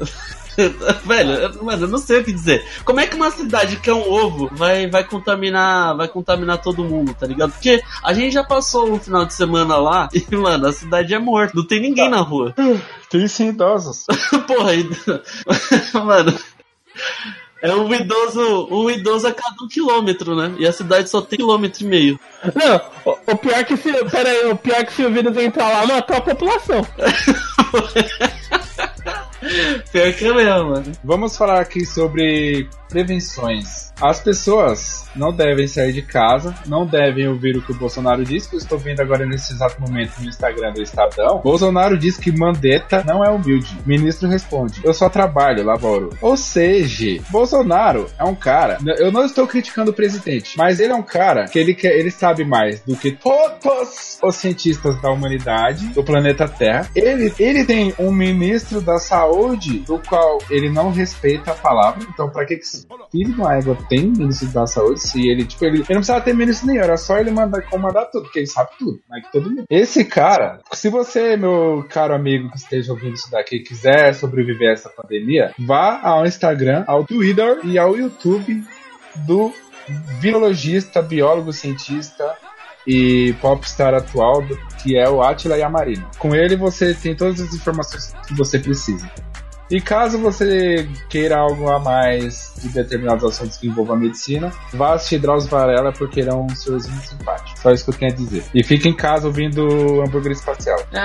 [1.04, 2.64] Velho, mano, eu não sei o que dizer.
[2.82, 6.82] Como é que uma cidade que é um ovo vai, vai contaminar, vai contaminar todo
[6.82, 7.52] mundo, tá ligado?
[7.52, 11.18] Porque a gente já passou um final de semana lá e, mano, a cidade é
[11.18, 12.54] morta, não tem ninguém na rua.
[13.10, 14.06] Tem sim idosos.
[14.48, 14.72] Porra,
[16.02, 16.38] mano.
[17.62, 20.54] É um idoso, um idoso a cada um quilômetro, né?
[20.58, 22.20] E a cidade só tem quilômetro e meio.
[22.54, 23.92] Não, o, o pior que se.
[24.04, 26.86] Pera aí, o pior que se o vírus entrar lá, matou a população.
[29.92, 30.92] Pior que é mesmo, mano.
[31.04, 33.92] Vamos falar aqui sobre prevenções.
[34.00, 38.46] As pessoas não devem sair de casa, não devem ouvir o que o Bolsonaro diz,
[38.46, 41.40] que eu estou vendo agora nesse exato momento no Instagram do Estadão.
[41.42, 43.76] Bolsonaro diz que Mandetta não é humilde.
[43.86, 46.10] Ministro responde: Eu só trabalho, laboro.
[46.20, 48.78] Ou seja, Bolsonaro é um cara.
[48.98, 52.10] Eu não estou criticando o presidente, mas ele é um cara que ele, quer, ele
[52.10, 56.88] sabe mais do que todos os cientistas da humanidade, do planeta Terra.
[56.94, 62.06] Ele, ele tem um ministro da saúde do qual ele não respeita a palavra.
[62.08, 62.66] Então, pra que que
[63.10, 66.20] filho de uma égua tem ministro da saúde se ele, tipo, ele, ele não precisava
[66.20, 69.50] ter ministro nenhum, era só ele mandar comandar tudo, porque ele sabe tudo, que todo
[69.50, 69.64] mundo.
[69.70, 74.72] Esse cara, se você, meu caro amigo que esteja ouvindo isso daqui, quiser sobreviver a
[74.72, 78.62] essa pandemia, vá ao Instagram, ao Twitter e ao YouTube
[79.26, 79.52] do
[80.20, 82.34] virologista, biólogo, cientista
[82.86, 84.44] e popstar atual,
[84.82, 86.08] que é o Atila Yamarino.
[86.18, 89.10] Com ele você tem todas as informações que você precisa.
[89.70, 94.94] E caso você queira algo a mais de determinados assuntos que envolvam a medicina, vá
[94.94, 97.58] assistir Drauzio Varela porque ele é um senhorzinho simpático.
[97.60, 98.44] Só isso que eu tenho a dizer.
[98.54, 99.62] E fique em casa ouvindo
[100.02, 100.78] Hambúrguer Espacial.
[100.92, 100.98] É,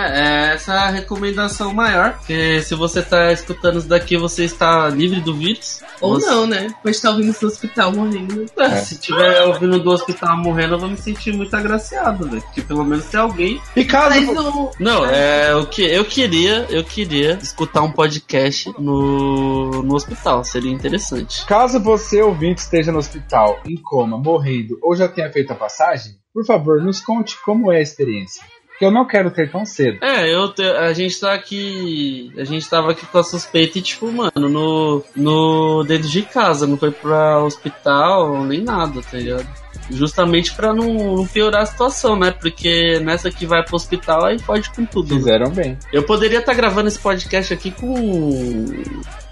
[0.49, 2.13] é essa a recomendação maior.
[2.17, 5.81] Porque se você tá escutando isso daqui, você está livre do vírus.
[5.99, 6.67] Ou Você- não, né?
[6.83, 8.45] Pode estar ouvindo no hospital morrendo.
[8.59, 12.41] É, Se tiver ouvindo do hospital morrendo, eu vou me sentir muito agraciado, velho.
[12.41, 13.61] Porque pelo menos tem alguém.
[13.75, 14.09] E caso.
[14.09, 14.71] Mas o.
[14.79, 20.71] Não, é o que eu queria, eu queria escutar um podcast no, no hospital, seria
[20.71, 21.45] interessante.
[21.45, 26.13] Caso você, ouvinte, esteja no hospital, em coma, morrendo ou já tenha feito a passagem,
[26.33, 28.43] por favor, nos conte como é a experiência.
[28.79, 30.03] Que eu não quero ter tão cedo.
[30.03, 32.31] É, eu te- a gente tá aqui.
[32.35, 36.65] A gente tava aqui com a suspeita e, tipo, mano, no, no dentro de casa,
[36.65, 39.47] não foi pra hospital nem nada, tá ligado?
[39.91, 42.31] Justamente pra não, não piorar a situação, né?
[42.31, 45.13] Porque nessa que vai pro hospital aí pode com tudo.
[45.13, 45.19] né?
[45.19, 45.77] Fizeram bem.
[45.91, 48.65] Eu poderia estar gravando esse podcast aqui com.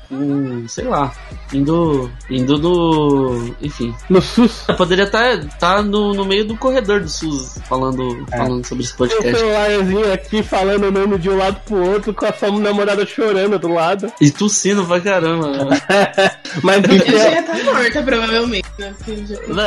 [0.10, 0.67] Com.
[0.67, 1.12] sei lá.
[1.54, 2.12] Indo.
[2.30, 3.56] indo no.
[3.62, 3.93] enfim.
[4.10, 4.63] No SUS.
[4.67, 8.38] Eu poderia estar no, no meio do corredor do SUS falando, É.
[8.38, 9.38] falando sobre esse Um podcast.
[9.39, 13.58] celularzinho aqui falando o nome de um lado pro outro com a sua namorada chorando
[13.60, 14.12] do lado.
[14.19, 15.48] E tossindo pra caramba.
[15.65, 15.82] né?
[16.63, 18.67] Mas o Ele que já é, ia estar morta, provavelmente.
[18.78, 18.93] Né?
[18.98, 19.63] Porque já- Né,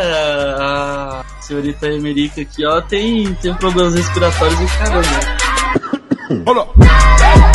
[0.58, 5.08] a, senhorita Emerica aqui, ó, tem, tem problemas respiratórios e caramba.
[6.30, 7.51] É,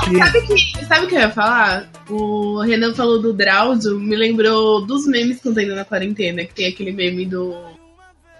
[0.00, 0.18] aqui.
[0.18, 1.88] Sabe que, sabe o que eu ia falar?
[2.08, 6.54] O Renan falou do Drauzio, me lembrou dos memes que estão tendo na quarentena, que
[6.54, 7.54] tem aquele meme do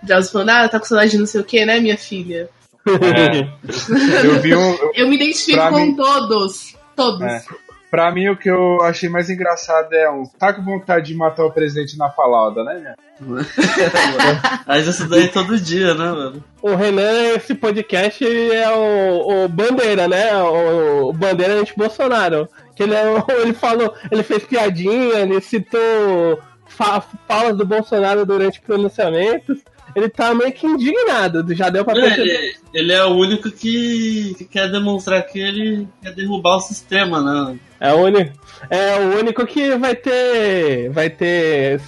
[0.03, 2.49] Drauzio falando, ah, tá com saudade de não sei o que, né, minha filha?
[2.87, 4.71] É, eu vi um.
[4.75, 6.75] eu- Eu me identifico com mim- todos.
[6.97, 7.21] Todos.
[7.23, 7.43] É.
[7.91, 10.25] Pra mim, o que eu achei mais engraçado é um.
[10.39, 12.95] Tá com vontade de matar o presidente na falauda, né, minha?
[14.67, 16.45] Mas isso daí todo dia, né, mano?
[16.63, 20.35] o Renan, esse podcast, ele é o, o Bandeira, né?
[20.43, 22.49] O, o Bandeira anti-Bolsonaro.
[22.77, 28.25] Que ele, é, o- ele falou, ele fez piadinha, ele citou fa- falas do Bolsonaro
[28.25, 29.59] durante pronunciamentos.
[29.95, 32.23] Ele tá meio que indignado, já deu pra perceber.
[32.23, 37.21] Ele, ele é o único que, que quer demonstrar que ele quer derrubar o sistema,
[37.21, 37.59] né?
[37.81, 38.33] É o único,
[38.69, 40.91] é o único que vai ter.
[40.91, 41.81] Vai ter.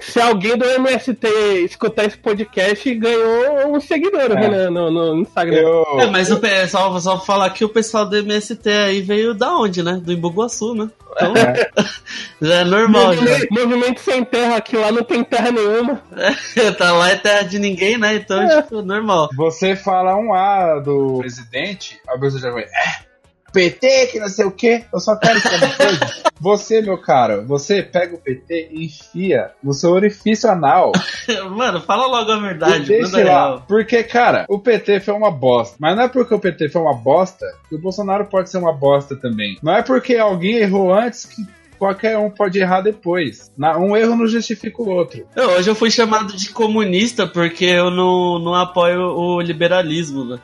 [0.00, 1.28] Se alguém do MST
[1.64, 4.40] escutar esse podcast, ganhou um seguidor, É.
[4.40, 5.58] Renan, no, no Instagram.
[5.58, 6.00] Eu.
[6.00, 9.56] É, mas o pessoal, só pra falar que o pessoal do MST aí veio da
[9.56, 10.00] onde, né?
[10.02, 10.90] Do Imbuguaçu, né?
[11.14, 11.34] Então,
[12.40, 13.20] já é normal, já.
[13.20, 16.02] Movimento, movimento sem terra, aqui lá não tem terra nenhuma.
[16.78, 18.14] tá lá é terra de ninguém, né?
[18.16, 18.62] Então, É.
[18.62, 19.28] tipo, normal.
[19.36, 22.64] Você fala um A do presidente, a pessoa já vai.
[22.64, 23.11] É,
[23.52, 24.84] PT, que não sei o quê.
[24.92, 26.22] Eu só quero saber uma coisa.
[26.40, 30.90] Você, meu cara, você pega o PT e enfia no seu orifício anal.
[31.56, 33.58] Mano, fala logo a verdade, deixa lá.
[33.60, 35.76] Porque, cara, o PT foi uma bosta.
[35.78, 38.72] Mas não é porque o PT foi uma bosta que o Bolsonaro pode ser uma
[38.72, 39.56] bosta também.
[39.62, 41.46] Não é porque alguém errou antes que
[41.78, 43.50] qualquer um pode errar depois.
[43.58, 45.26] Um erro não justifica o outro.
[45.34, 50.38] Eu, hoje eu fui chamado de comunista porque eu não, não apoio o liberalismo, né?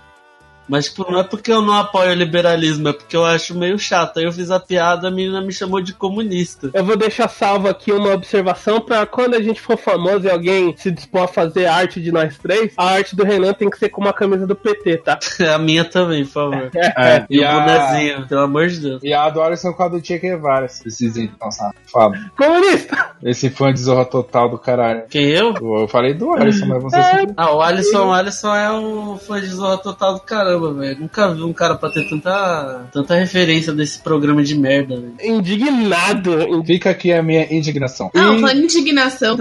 [0.69, 3.79] Mas, tipo, não é porque eu não apoio o liberalismo, é porque eu acho meio
[3.79, 4.19] chato.
[4.19, 6.71] Aí eu fiz a piada, a menina me chamou de comunista.
[6.75, 10.75] Eu vou deixar salvo aqui uma observação pra quando a gente for famoso e alguém
[10.77, 13.89] se dispor a fazer arte de nós três, a arte do Renan tem que ser
[13.89, 15.19] com uma camisa do PT, tá?
[15.55, 16.71] A minha também, por favor.
[16.99, 19.03] É, E, e, o a, bonezinho, pelo amor de Deus.
[19.03, 20.69] e a do Alisson com a do Che Guevara.
[20.69, 22.15] Se vocês então, safado.
[22.37, 23.11] Comunista!
[23.23, 25.05] Esse fã de zorra total do caralho.
[25.09, 25.55] Quem eu?
[25.55, 29.41] Eu falei do Alisson, mas você sempre Ah, o Alisson, o Alisson é um fã
[29.41, 30.21] de Zorra Total do
[30.61, 31.01] caramba, velho.
[31.01, 35.15] Nunca vi um cara pra ter tanta, tanta referência desse programa de merda, velho.
[35.23, 36.41] Indignado.
[36.43, 38.11] indi- Fica aqui a minha indignação.
[38.15, 38.61] Não, E- falando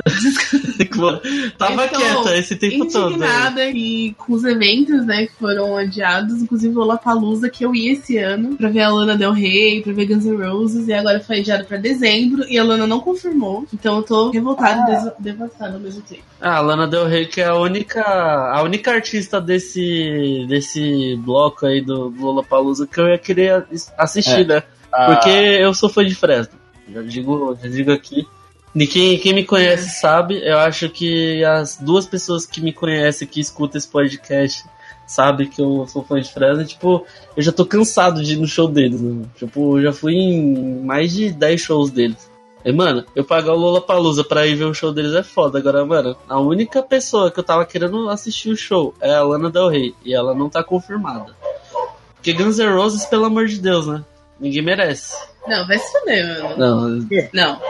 [0.98, 3.10] indignação, Tava tô quieta esse tempo todo.
[3.10, 3.16] velho.
[3.16, 7.94] indignada e com os eventos, né, que foram adiados, inclusive o Lollapalooza, que eu ia
[7.94, 11.20] esse ano pra ver a Lana Del Rey, pra ver Guns N' Roses, e agora
[11.20, 15.14] foi adiado pra dezembro, e a Lana não confirmou, então eu tô revoltada e des-
[15.20, 16.24] devastada ao mesmo tempo.
[16.42, 21.66] Ah, a Lana Del Rey, que é a única, a única artista desse, desse bloco
[21.66, 24.64] aí do Lollapalooza que eu ia querer as- assistir, né?
[24.92, 26.54] Ah, Porque eu sou fã de Fresno.
[26.92, 28.26] Já digo, já digo aqui.
[28.80, 33.28] E quem, quem me conhece sabe, eu acho que as duas pessoas que me conhecem,
[33.28, 34.64] que escutam esse podcast,
[35.06, 36.62] sabem que eu sou fã de Fresno.
[36.62, 39.26] e, Tipo, eu já tô cansado de ir no show deles, né?
[39.36, 42.30] Tipo, eu já fui em mais de 10 shows deles.
[42.64, 45.58] E, mano, eu pagar o Lollapalooza pra ir ver o show deles é foda.
[45.58, 49.50] Agora, mano, a única pessoa que eu tava querendo assistir o show é a Lana
[49.50, 49.96] Del Rey.
[50.04, 51.34] E ela não tá confirmada.
[52.16, 54.04] Porque Guns N' Roses, pelo amor de Deus, né?
[54.40, 55.16] Ninguém merece.
[55.48, 56.58] Não, vai se fuder, mano.
[56.58, 57.62] Não, Não.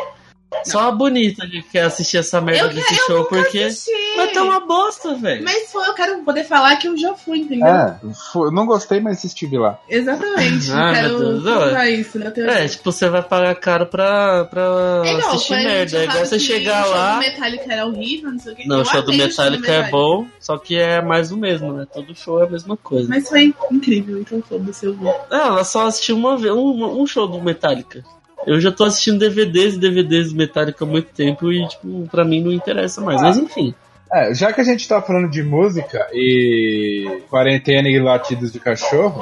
[0.66, 3.60] Só a bonita que quer assistir essa merda Eu, desse eu show, nunca porque.
[3.60, 3.92] assisti.
[4.18, 5.44] Mas tá uma bosta, velho.
[5.44, 7.68] Mas foi, eu quero poder falar que eu já fui, entendeu?
[7.68, 8.00] É,
[8.34, 9.80] foi- não gostei, mas estive lá.
[9.90, 10.72] Exatamente.
[10.72, 11.68] Ah, eu meu Deus, quero olha.
[11.68, 12.54] usar isso na teoria.
[12.54, 15.98] É, tipo, você vai pagar caro pra, pra É igual, assistir merda.
[16.00, 17.14] É igual você chegar o show lá.
[17.14, 18.68] do Metallica era horrível, não sei o que.
[18.68, 21.86] Não, eu o show do Metallica é bom, só que é mais o mesmo, né?
[21.92, 23.08] Todo show é a mesma coisa.
[23.10, 25.10] Mas foi incrível, então foda-se, eu vou.
[25.32, 28.04] Ah, ela só assistiu uma vez, um, um show do Metallica.
[28.46, 32.24] Eu já tô assistindo DVDs e DVDs do Metallica há muito tempo e, tipo, pra
[32.24, 33.22] mim não interessa mais.
[33.22, 33.74] Mas enfim.
[34.14, 39.22] É, já que a gente tá falando de música e quarentena e latidos de cachorro,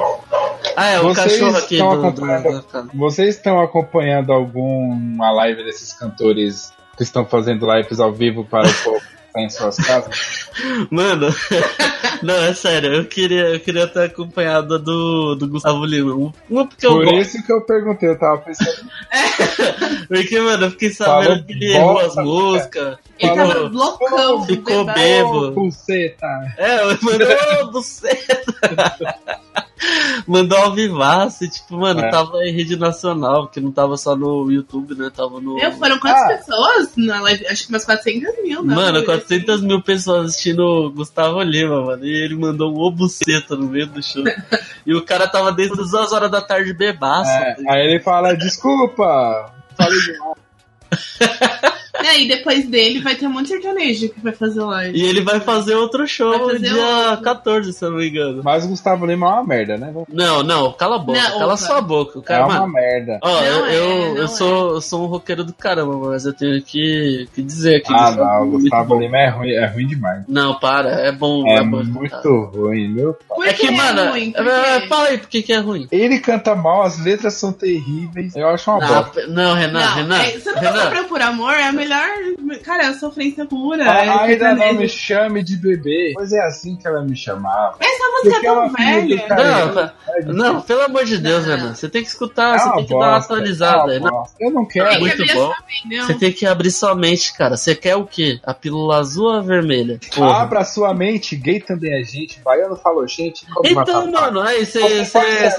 [0.75, 2.89] Ah, é, o cachorro aqui estão do, do, acompanhando- casa.
[2.93, 8.73] vocês estão acompanhando alguma live desses cantores que estão fazendo lives ao vivo para o
[8.83, 9.01] povo
[9.35, 10.49] está em suas casas?
[10.89, 11.27] Mano,
[12.23, 16.13] não, é sério, eu queria, eu queria ter acompanhado a do, do Gustavo Lima.
[16.13, 17.19] Um- Uma porque eu Por gosto.
[17.21, 18.89] isso que eu perguntei, eu tava pensando.
[20.07, 22.97] Porque, mano, eu fiquei Falou sabendo que ele errou as músicas.
[23.19, 24.45] Ele Falou- tava loucão.
[24.45, 25.51] Ficou bebo.
[25.53, 26.27] Pulseta!
[26.57, 28.11] É, mandou do céu.
[30.25, 32.09] Mandou ao vivaço, e, tipo, mano, É.
[32.09, 35.11] tava em rede nacional, que não tava só no YouTube, né?
[35.15, 35.55] Tava no.
[35.55, 36.27] Meu, foram quantas Ah.
[36.37, 37.45] pessoas na live?
[37.47, 38.73] Acho que umas 400 mil, né?
[38.75, 42.05] Mano, 400 mil pessoas assistindo o Gustavo Lima, mano.
[42.05, 44.23] E ele mandou um obuceta no meio do show.
[44.85, 47.29] e o cara tava desde as 2 horas da tarde bebaço.
[47.31, 49.51] É, aí ele fala, desculpa!
[49.77, 50.35] Falei demais.
[52.03, 54.97] E aí, depois dele vai ter um monte de sertanejo que vai fazer live.
[54.97, 56.75] E ele vai fazer outro show fazer dia
[57.09, 57.23] outro.
[57.23, 58.41] 14, se eu não me engano.
[58.43, 59.93] Mas o Gustavo Lima é uma merda, né?
[60.09, 61.57] Não, não, cala a boca, Não, cala opa.
[61.57, 62.19] sua boca.
[62.19, 63.19] O É cara, uma mano, merda.
[63.23, 66.61] Ó, eu, é, eu, eu, sou, eu sou um roqueiro do caramba, mas eu tenho
[66.61, 67.93] que, que dizer aqui.
[67.93, 68.99] Ah, não, o é muito Gustavo bom.
[68.99, 70.23] Lima é ruim, é ruim demais.
[70.27, 71.47] Não, para, é bom.
[71.47, 72.29] É bom muito escutar.
[72.29, 73.35] ruim, meu pai.
[73.37, 74.31] Por É que, mano, ruim?
[74.31, 75.87] Por é, fala aí por que que é ruim.
[75.91, 78.35] Ele canta mal, as letras são terríveis.
[78.35, 79.27] Eu acho uma Não, bosta.
[79.27, 80.17] não, Renan, Não, Renan.
[80.21, 81.03] é, você não Renan.
[81.07, 81.84] por amor, é a melhor.
[82.63, 83.83] Cara, é sofrência pura.
[83.89, 86.11] Ah, é ainda não me chame de bebê.
[86.15, 87.75] Pois é assim que ela me chamava.
[87.79, 89.27] Essa música é Porque tão ela filha do velha.
[89.27, 89.93] cara- Não, pa-
[90.25, 91.55] não, pelo amor de Deus, Não.
[91.57, 91.73] Renan.
[91.75, 93.77] Você tem que escutar, É você tem que dar uma bosta, atualizada.
[93.77, 94.09] é uma Renan.
[94.11, 94.35] bosta.
[94.39, 94.87] Eu não quero.
[94.87, 95.53] É Tem que muito bom.
[95.85, 96.05] não.
[96.07, 97.57] Você tem que abrir sua mente, cara.
[97.57, 98.39] Você quer o quê?
[98.43, 99.99] A pílula azul ou a vermelha?
[100.15, 100.41] Porra.
[100.41, 103.45] Abra sua mente, gay também é gente, baiano falou gente.
[103.65, 104.79] Então, mano, aí você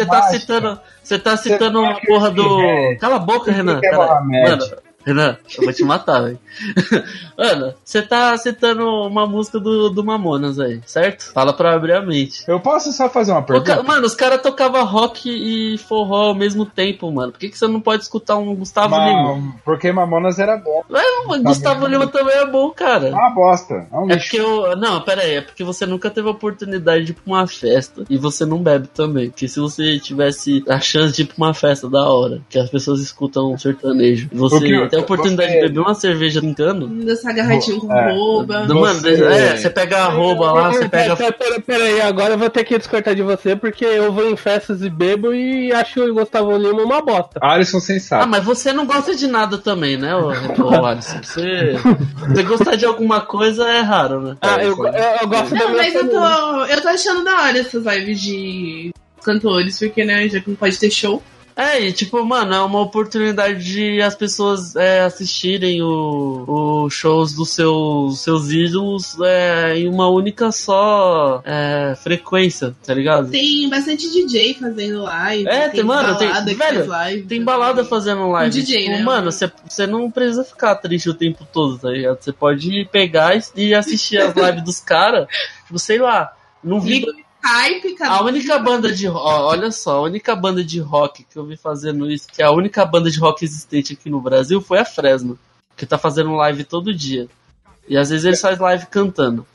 [0.04, 0.38] tá mágica?
[0.38, 0.80] citando.
[1.02, 2.58] Você tá citando uma porra do.
[3.00, 3.80] Cala a boca, Renan.
[3.80, 4.20] cara.
[4.22, 4.58] Mano,
[5.06, 6.38] Renan, eu vou te matar, velho.
[7.38, 11.32] Mano, você tá citando uma música do, do Mamonas aí, certo?
[11.32, 12.42] Fala pra abrir a mente.
[12.48, 13.82] Eu posso só fazer uma O ca- pergunta?
[13.82, 17.30] Mano, os caras tocavam rock e forró ao mesmo tempo, mano.
[17.32, 19.36] Por que, que você não pode escutar um Gustavo Lima?
[19.36, 20.82] Ma- Porque Mamonas era bom.
[20.88, 23.08] Mas, Gustavo Lima também é bom, cara.
[23.08, 23.86] É uma bosta.
[23.92, 24.76] É um É porque eu.
[24.76, 28.04] Não, pera aí, é porque você nunca teve a oportunidade de ir pra uma festa
[28.10, 29.30] e você não bebe também.
[29.30, 32.68] Porque se você tivesse a chance de ir pra uma festa da hora, que as
[32.70, 36.86] pessoas escutam um sertanejo, você Porque a oportunidade você- de beber uma cerveja brincando.
[36.88, 38.12] Dessa garratinha com É.
[38.12, 38.60] rouba.
[38.66, 41.16] Mano, Você- é, você pega a rouba lá, você pega.
[41.16, 44.30] Pera, pera, pera aí, agora eu vou ter que discordar de você, porque eu vou
[44.30, 47.38] em festas e bebo e acho o Gustavo Lima uma bosta.
[47.42, 48.28] Alisson Ah, sensato.
[48.28, 50.28] mas você não gosta de nada também, né, ô,
[50.62, 51.18] ô Alisson?
[51.22, 51.76] Você,
[52.28, 54.36] você gostar de alguma coisa é raro, né?
[54.40, 54.86] Ah, eu, eu,
[55.22, 58.20] eu gosto da Não, minha mas eu tô, eu tô achando da hora essas lives
[58.20, 58.90] de
[59.22, 61.22] cantores, porque, né, já que não pode ter show.
[61.58, 66.44] É, e tipo, mano, é uma oportunidade de as pessoas é, assistirem o,
[66.84, 73.30] o shows dos seus, seus ídolos é, em uma única só é, frequência, tá ligado?
[73.30, 75.48] Tem bastante DJ fazendo live.
[75.48, 77.44] É, tem- mano, tem- balada que velho, live Tem também.
[77.44, 78.48] balada fazendo live.
[78.48, 79.02] Um DJ, tipo, né?
[79.02, 82.18] Mano, você não precisa ficar triste o tempo todo, tá ligado?
[82.20, 85.26] Você pode pegar e, e assistir as lives dos caras,
[85.66, 87.06] tipo, sei lá, não vi.
[87.46, 91.38] Skype, cada A única banda de rock, olha só, a única banda de rock que
[91.38, 94.60] eu vi fazendo isso, que é a única banda de rock existente aqui no Brasil,
[94.60, 95.38] foi a Fresno,
[95.76, 97.28] que tá fazendo live todo dia.
[97.88, 99.46] E às vezes eles fazem live cantando.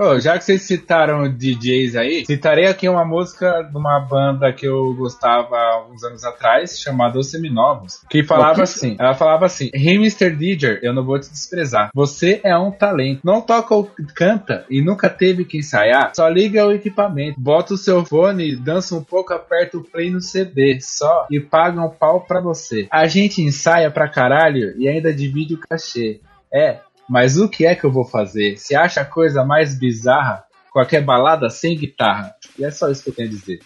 [0.00, 4.66] Ô, já que vocês citaram DJs aí, citarei aqui uma música de uma banda que
[4.66, 9.70] eu gostava há uns anos atrás, chamada Os Seminovos, que falava assim, ela falava assim,
[9.74, 10.34] Hey Mr.
[10.34, 14.80] DJ, eu não vou te desprezar, você é um talento, não toca ou canta e
[14.80, 19.34] nunca teve que ensaiar, só liga o equipamento, bota o seu fone, dança um pouco,
[19.34, 22.88] aperta o play no CD, só, e paga um pau pra você.
[22.90, 26.20] A gente ensaia pra caralho e ainda divide o cachê.
[26.52, 26.78] É,
[27.10, 28.56] mas o que é que eu vou fazer?
[28.56, 32.32] Se acha a coisa mais bizarra, qualquer balada sem guitarra.
[32.56, 33.58] E é só isso que eu tenho a dizer.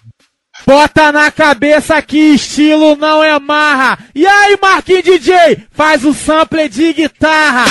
[0.67, 3.99] Bota na cabeça que estilo não é marra.
[4.15, 7.67] E aí, Marquinhos DJ, faz o sample de guitarra.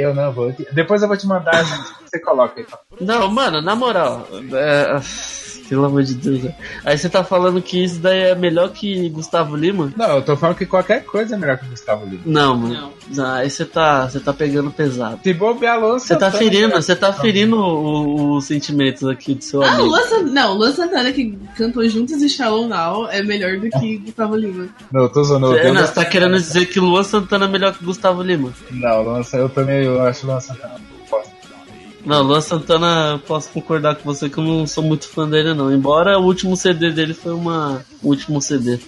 [0.00, 0.52] Eu não vou.
[0.72, 1.64] Depois eu vou te mandar,
[2.04, 2.66] você coloca aí.
[3.00, 5.00] Não, mano, na moral, é,
[5.68, 6.42] Pelo amor de Deus.
[6.42, 6.54] né?
[6.84, 9.92] Aí você tá falando que isso daí é melhor que Gustavo Lima?
[9.96, 12.22] Não, eu tô falando que qualquer coisa é melhor que o Gustavo Lima.
[12.26, 12.92] Não, mano.
[13.10, 13.24] Não.
[13.34, 15.20] Aí você tá, você tá pegando pesado.
[15.22, 19.66] Se bobear, Luan Você tá ferindo, você tá ferindo os sentimentos aqui do seu Ah,
[19.66, 19.88] o amigo.
[19.88, 23.98] Luan Santana, não, Luan Santana que cantou Juntos e Shallow Now é melhor do que
[23.98, 24.68] Gustavo Lima.
[24.92, 25.56] Não, eu tô zoando.
[25.56, 28.52] É, não, você tá querendo dizer que Luan Santana é melhor que Gustavo Lima?
[28.70, 30.93] não, Luan, eu também eu acho o Luan Santana.
[32.04, 35.54] Não, Luan Santana, eu posso concordar com você que eu não sou muito fã dele,
[35.54, 35.72] não.
[35.72, 37.84] Embora o último CD dele foi uma.
[38.02, 38.78] O último CD.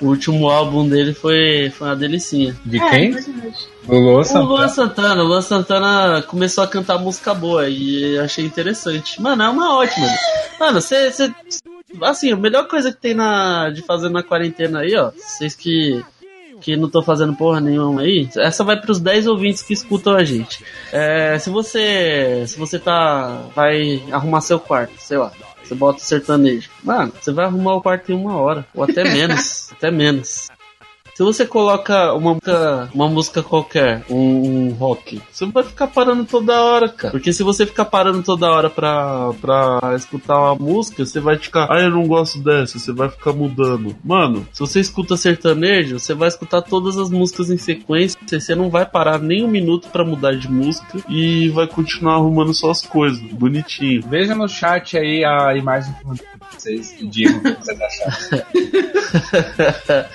[0.00, 2.54] O último álbum dele foi, foi uma delicinha.
[2.64, 3.10] De É, quem?
[3.12, 3.54] verdade.
[3.88, 4.44] O Luan O Santana.
[4.44, 9.22] Luan Santana, o Luan Santana começou a cantar música boa e achei interessante.
[9.22, 10.06] Mano, é uma ótima.
[10.60, 11.10] Mano, você.
[11.10, 11.32] você-
[12.02, 15.12] Assim, a melhor coisa que tem na, de fazer na quarentena aí, ó.
[15.16, 16.04] Vocês que.
[16.60, 18.28] Que não tô fazendo porra nenhuma aí.
[18.36, 20.64] Essa vai pros 10 ouvintes que escutam a gente.
[20.92, 22.44] É, se você.
[22.46, 23.42] Se você tá.
[23.54, 25.32] Vai arrumar seu quarto, sei lá.
[25.62, 26.70] Você bota o sertanejo.
[26.82, 28.64] Mano, você vai arrumar o quarto em uma hora.
[28.74, 29.72] Ou até menos.
[29.72, 30.48] até menos.
[31.16, 36.26] Se você coloca uma música, uma música qualquer, um, um rock, você vai ficar parando
[36.26, 37.10] toda hora, cara.
[37.10, 41.72] Porque se você ficar parando toda hora pra, pra escutar uma música, você vai ficar,
[41.72, 43.96] ah, eu não gosto dessa, você vai ficar mudando.
[44.04, 48.68] Mano, se você escuta sertanejo, você vai escutar todas as músicas em sequência, você não
[48.68, 52.82] vai parar nem um minuto pra mudar de música e vai continuar arrumando só as
[52.82, 54.02] coisas, bonitinho.
[54.06, 58.46] Veja no chat aí a imagem que vocês digam o que vocês acharam.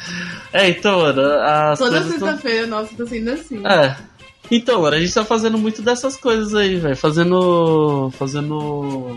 [0.54, 3.66] é, então, mano, as Toda coisas tão- sexta-feira, nossa, tá sendo assim.
[3.66, 3.96] É.
[4.50, 6.96] Então, mano, a gente tá fazendo muito dessas coisas aí, velho.
[6.98, 8.12] Fazendo.
[8.18, 8.58] Fazendo.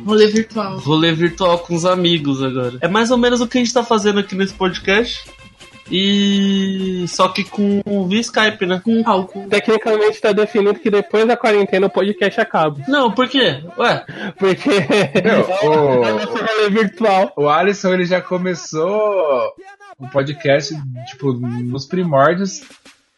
[0.06, 0.78] Rolê virtual.
[0.78, 2.74] Rolê virtual com os amigos agora.
[2.80, 5.24] É mais ou menos o que a gente tá fazendo aqui nesse podcast.
[5.90, 7.04] E.
[7.08, 8.80] Só que com via Skype, né?
[8.84, 9.46] Com álcool.
[9.48, 12.76] Tecnicamente tá definido que depois da quarentena o podcast acaba.
[12.88, 13.62] Não, por quê?
[13.78, 14.04] Ué,
[14.38, 14.70] Porque
[15.22, 17.32] Meu, o- é virtual.
[17.36, 19.52] O Alisson ele já começou
[19.98, 20.74] o podcast,
[21.08, 22.62] tipo, nos primórdios,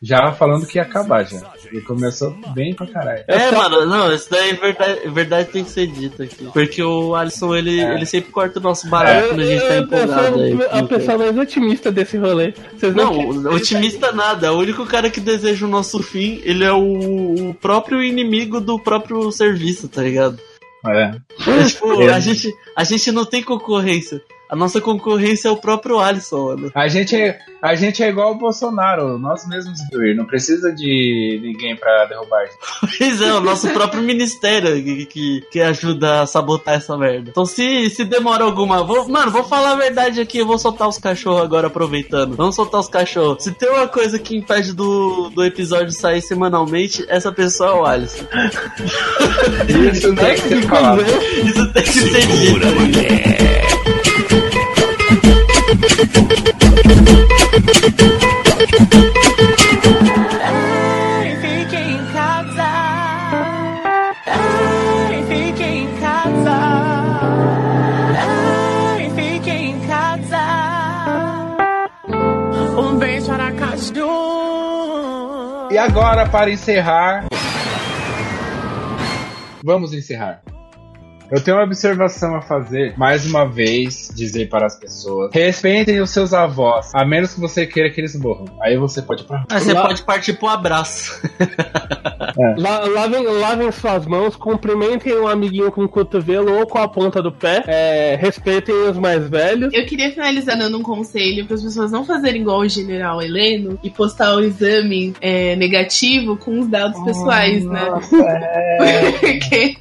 [0.02, 1.40] já falando que ia acabar já.
[1.64, 3.24] Ele começou bem pra caralho.
[3.26, 6.44] É, mano, não, isso daí é verdade, verdade tem que ser dito aqui.
[6.52, 7.94] Porque o Alisson, ele, É.
[7.94, 10.56] ele sempre corta o nosso barato quando a gente tá Eu- eu empolgado aí.
[10.56, 12.52] sou a pessoa mais otimista desse rolê.
[12.76, 14.52] Vocês não, Não, otimista nada.
[14.52, 18.78] O único cara que deseja o nosso fim, ele é o, o próprio inimigo do
[18.78, 20.38] próprio serviço, tá ligado?
[20.86, 21.14] É.
[21.50, 22.12] É, tipo, É.
[22.12, 24.20] a gente, a gente não tem concorrência.
[24.48, 26.72] A nossa concorrência é o próprio Alisson, mano.
[26.74, 31.40] A gente, é, a gente é igual o Bolsonaro, nós mesmos doer, não precisa de
[31.42, 32.56] ninguém pra derrubar a gente.
[32.98, 37.30] Pois é, o nosso próprio ministério que, que, que ajuda a sabotar essa merda.
[37.30, 38.82] Então se, se demora alguma.
[38.82, 42.36] Vou, mano, vou falar a verdade aqui, eu vou soltar os cachorros agora aproveitando.
[42.36, 43.42] Vamos soltar os cachorros.
[43.42, 47.84] Se tem uma coisa que impede do, do episódio sair semanalmente, essa pessoa é o
[47.84, 48.24] Alisson.
[49.92, 51.02] Isso tem que ser falado.
[51.02, 53.55] Isso tem que ser dito.
[76.36, 77.24] Para encerrar.
[79.64, 80.42] Vamos encerrar.
[81.30, 84.95] Eu tenho uma observação a fazer, mais uma vez, dizer para as pessoas:
[85.32, 88.46] respeitem os seus avós, a menos que você queira que eles morram.
[88.62, 91.20] Aí você pode ir pra Aí você Lá- pode partir pro abraço.
[92.58, 97.22] La- lavem, lavem suas mãos, cumprimentem um amiguinho com o cotovelo ou com a ponta
[97.22, 97.62] do pé.
[97.66, 99.72] É, respeitem os mais velhos.
[99.72, 103.78] Eu queria finalizar dando um conselho para as pessoas não fazerem igual o general Heleno
[103.82, 107.86] e postar o exame é, negativo com os dados pessoais, né?
[109.20, 109.76] Porque,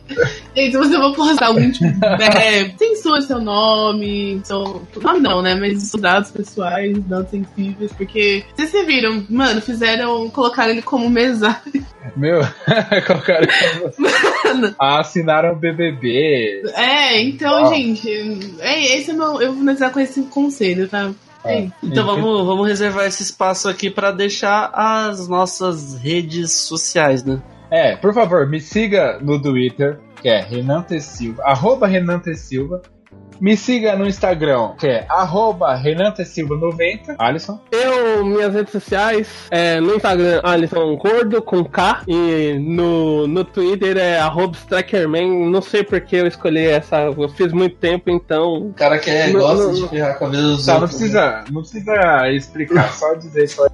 [0.55, 4.81] gente, se você for postar algum tipo, é, censura seu nome, seu
[5.15, 5.55] nome não, né?
[5.55, 11.09] Mas os dados pessoais, dados sensíveis, porque vocês se viram, mano, fizeram, colocaram ele como
[11.09, 11.61] mesário.
[12.15, 12.39] Meu,
[13.07, 13.47] colocaram.
[14.79, 16.63] Assinaram o BBB.
[16.75, 17.73] É, então, Ah.
[17.73, 18.09] gente,
[18.59, 21.11] é, esse é meu, eu vou finalizar com esse conselho, tá?
[21.43, 21.67] É.
[21.83, 27.41] Então vamos, vamos reservar esse espaço aqui pra deixar as nossas redes sociais, né?
[27.71, 30.99] É, por favor, me siga no Twitter, que é Renan T.
[30.99, 32.35] Silva, arroba Renan T.
[32.35, 32.81] Silva.
[33.39, 36.23] Me siga no Instagram, que é arroba Renan T.
[36.25, 37.15] Silva 90.
[37.19, 37.59] Alisson.
[37.71, 43.97] Eu minhas redes sociais, é, no Instagram, Alisson Gordo, com K, e no, no Twitter
[43.97, 48.67] é arroba Strackerman, não sei porque eu escolhi essa, eu fiz muito tempo, então...
[48.69, 50.81] O cara que é, Não, gosta não, de ferrar com a vida dos Tá, não
[50.81, 50.97] outros.
[50.97, 53.65] precisa, não precisa explicar, só dizer só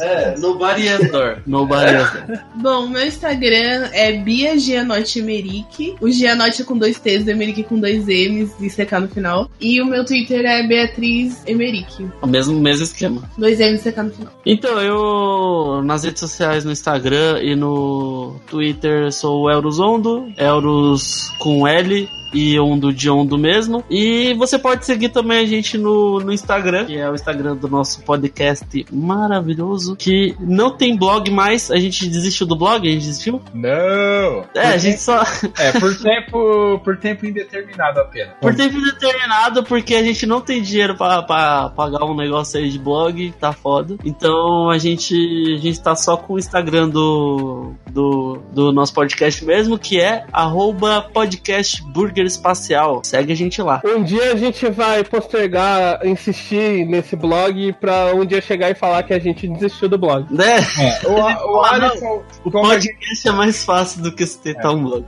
[0.00, 1.38] É, nobody has door.
[1.46, 2.38] Nobody door.
[2.54, 5.96] Bom, meu Instagram é Bia Gianotti Emerick.
[6.00, 9.50] O Gianotti é com dois T's, o Emerick com dois M's e CK no final.
[9.60, 12.08] E o meu Twitter é Beatriz Emerick.
[12.22, 13.22] O mesmo, mesmo esquema.
[13.36, 14.32] Dois M's e CK no final.
[14.44, 21.66] Então, eu nas redes sociais, no Instagram e no Twitter sou o Eurozondo, Euros com
[21.66, 23.84] L e Ondo de Ondo mesmo.
[23.90, 27.68] E você pode seguir também a gente no, no Instagram, que é o Instagram do
[27.68, 33.06] nosso podcast maravilhoso, que não tem blog mais, a gente desistiu do blog, a gente
[33.06, 33.40] desistiu?
[33.52, 34.44] Não!
[34.54, 35.22] É, a gente só...
[35.58, 38.34] É, por tempo, por tempo indeterminado apenas.
[38.40, 42.70] Por tempo determinado, porque a gente não tem dinheiro pra, pra pagar um negócio aí
[42.70, 43.96] de blog, tá foda.
[44.04, 45.14] Então a gente,
[45.54, 50.24] a gente tá só com o Instagram do, do, do nosso podcast mesmo, que é
[50.32, 53.00] arroba podcast Burger Espacial.
[53.04, 53.80] Segue a gente lá.
[53.84, 59.02] Um dia a gente vai postergar, insistir nesse blog pra um dia chegar e falar
[59.02, 60.26] que a gente desistiu do blog.
[60.32, 60.58] Né?
[60.58, 61.74] É, o, o Ah.
[61.74, 65.04] Alisson, O a gente, podcast é mais fácil do que sustentar um blog.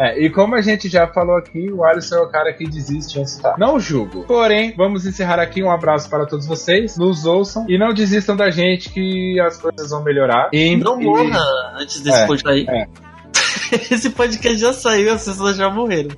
[0.00, 3.18] é, e como a gente já falou aqui, o Alisson é o cara que desiste
[3.20, 3.54] antes de tá.
[3.58, 4.24] Não julgo.
[4.24, 5.62] Porém, vamos encerrar aqui.
[5.62, 6.96] Um abraço para todos vocês.
[6.96, 10.48] Nos ouçam e não desistam da gente que as coisas vão melhorar.
[10.52, 11.40] E, Não e- morra
[11.86, 12.82] antes desse É, podcast aí.
[12.82, 12.86] é.
[13.90, 16.10] Esse podcast já saiu, as pessoas já morreram.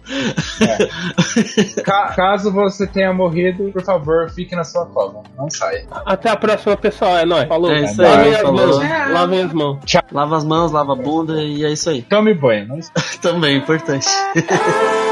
[1.85, 5.23] Ca- caso você tenha morrido, por favor, fique na sua cova.
[5.37, 5.87] Não saia.
[6.05, 7.17] Até a próxima, pessoal.
[7.17, 7.49] É nóis.
[7.49, 7.71] Falou.
[7.73, 8.67] É isso aí, Lavem as falou.
[8.67, 8.79] mãos.
[8.79, 9.13] Tchau.
[9.13, 9.79] Lavem as mãos.
[10.13, 12.03] Lava as mãos, lava a bunda e é isso aí.
[12.03, 12.69] Tome banho.
[13.23, 14.07] Também é importante.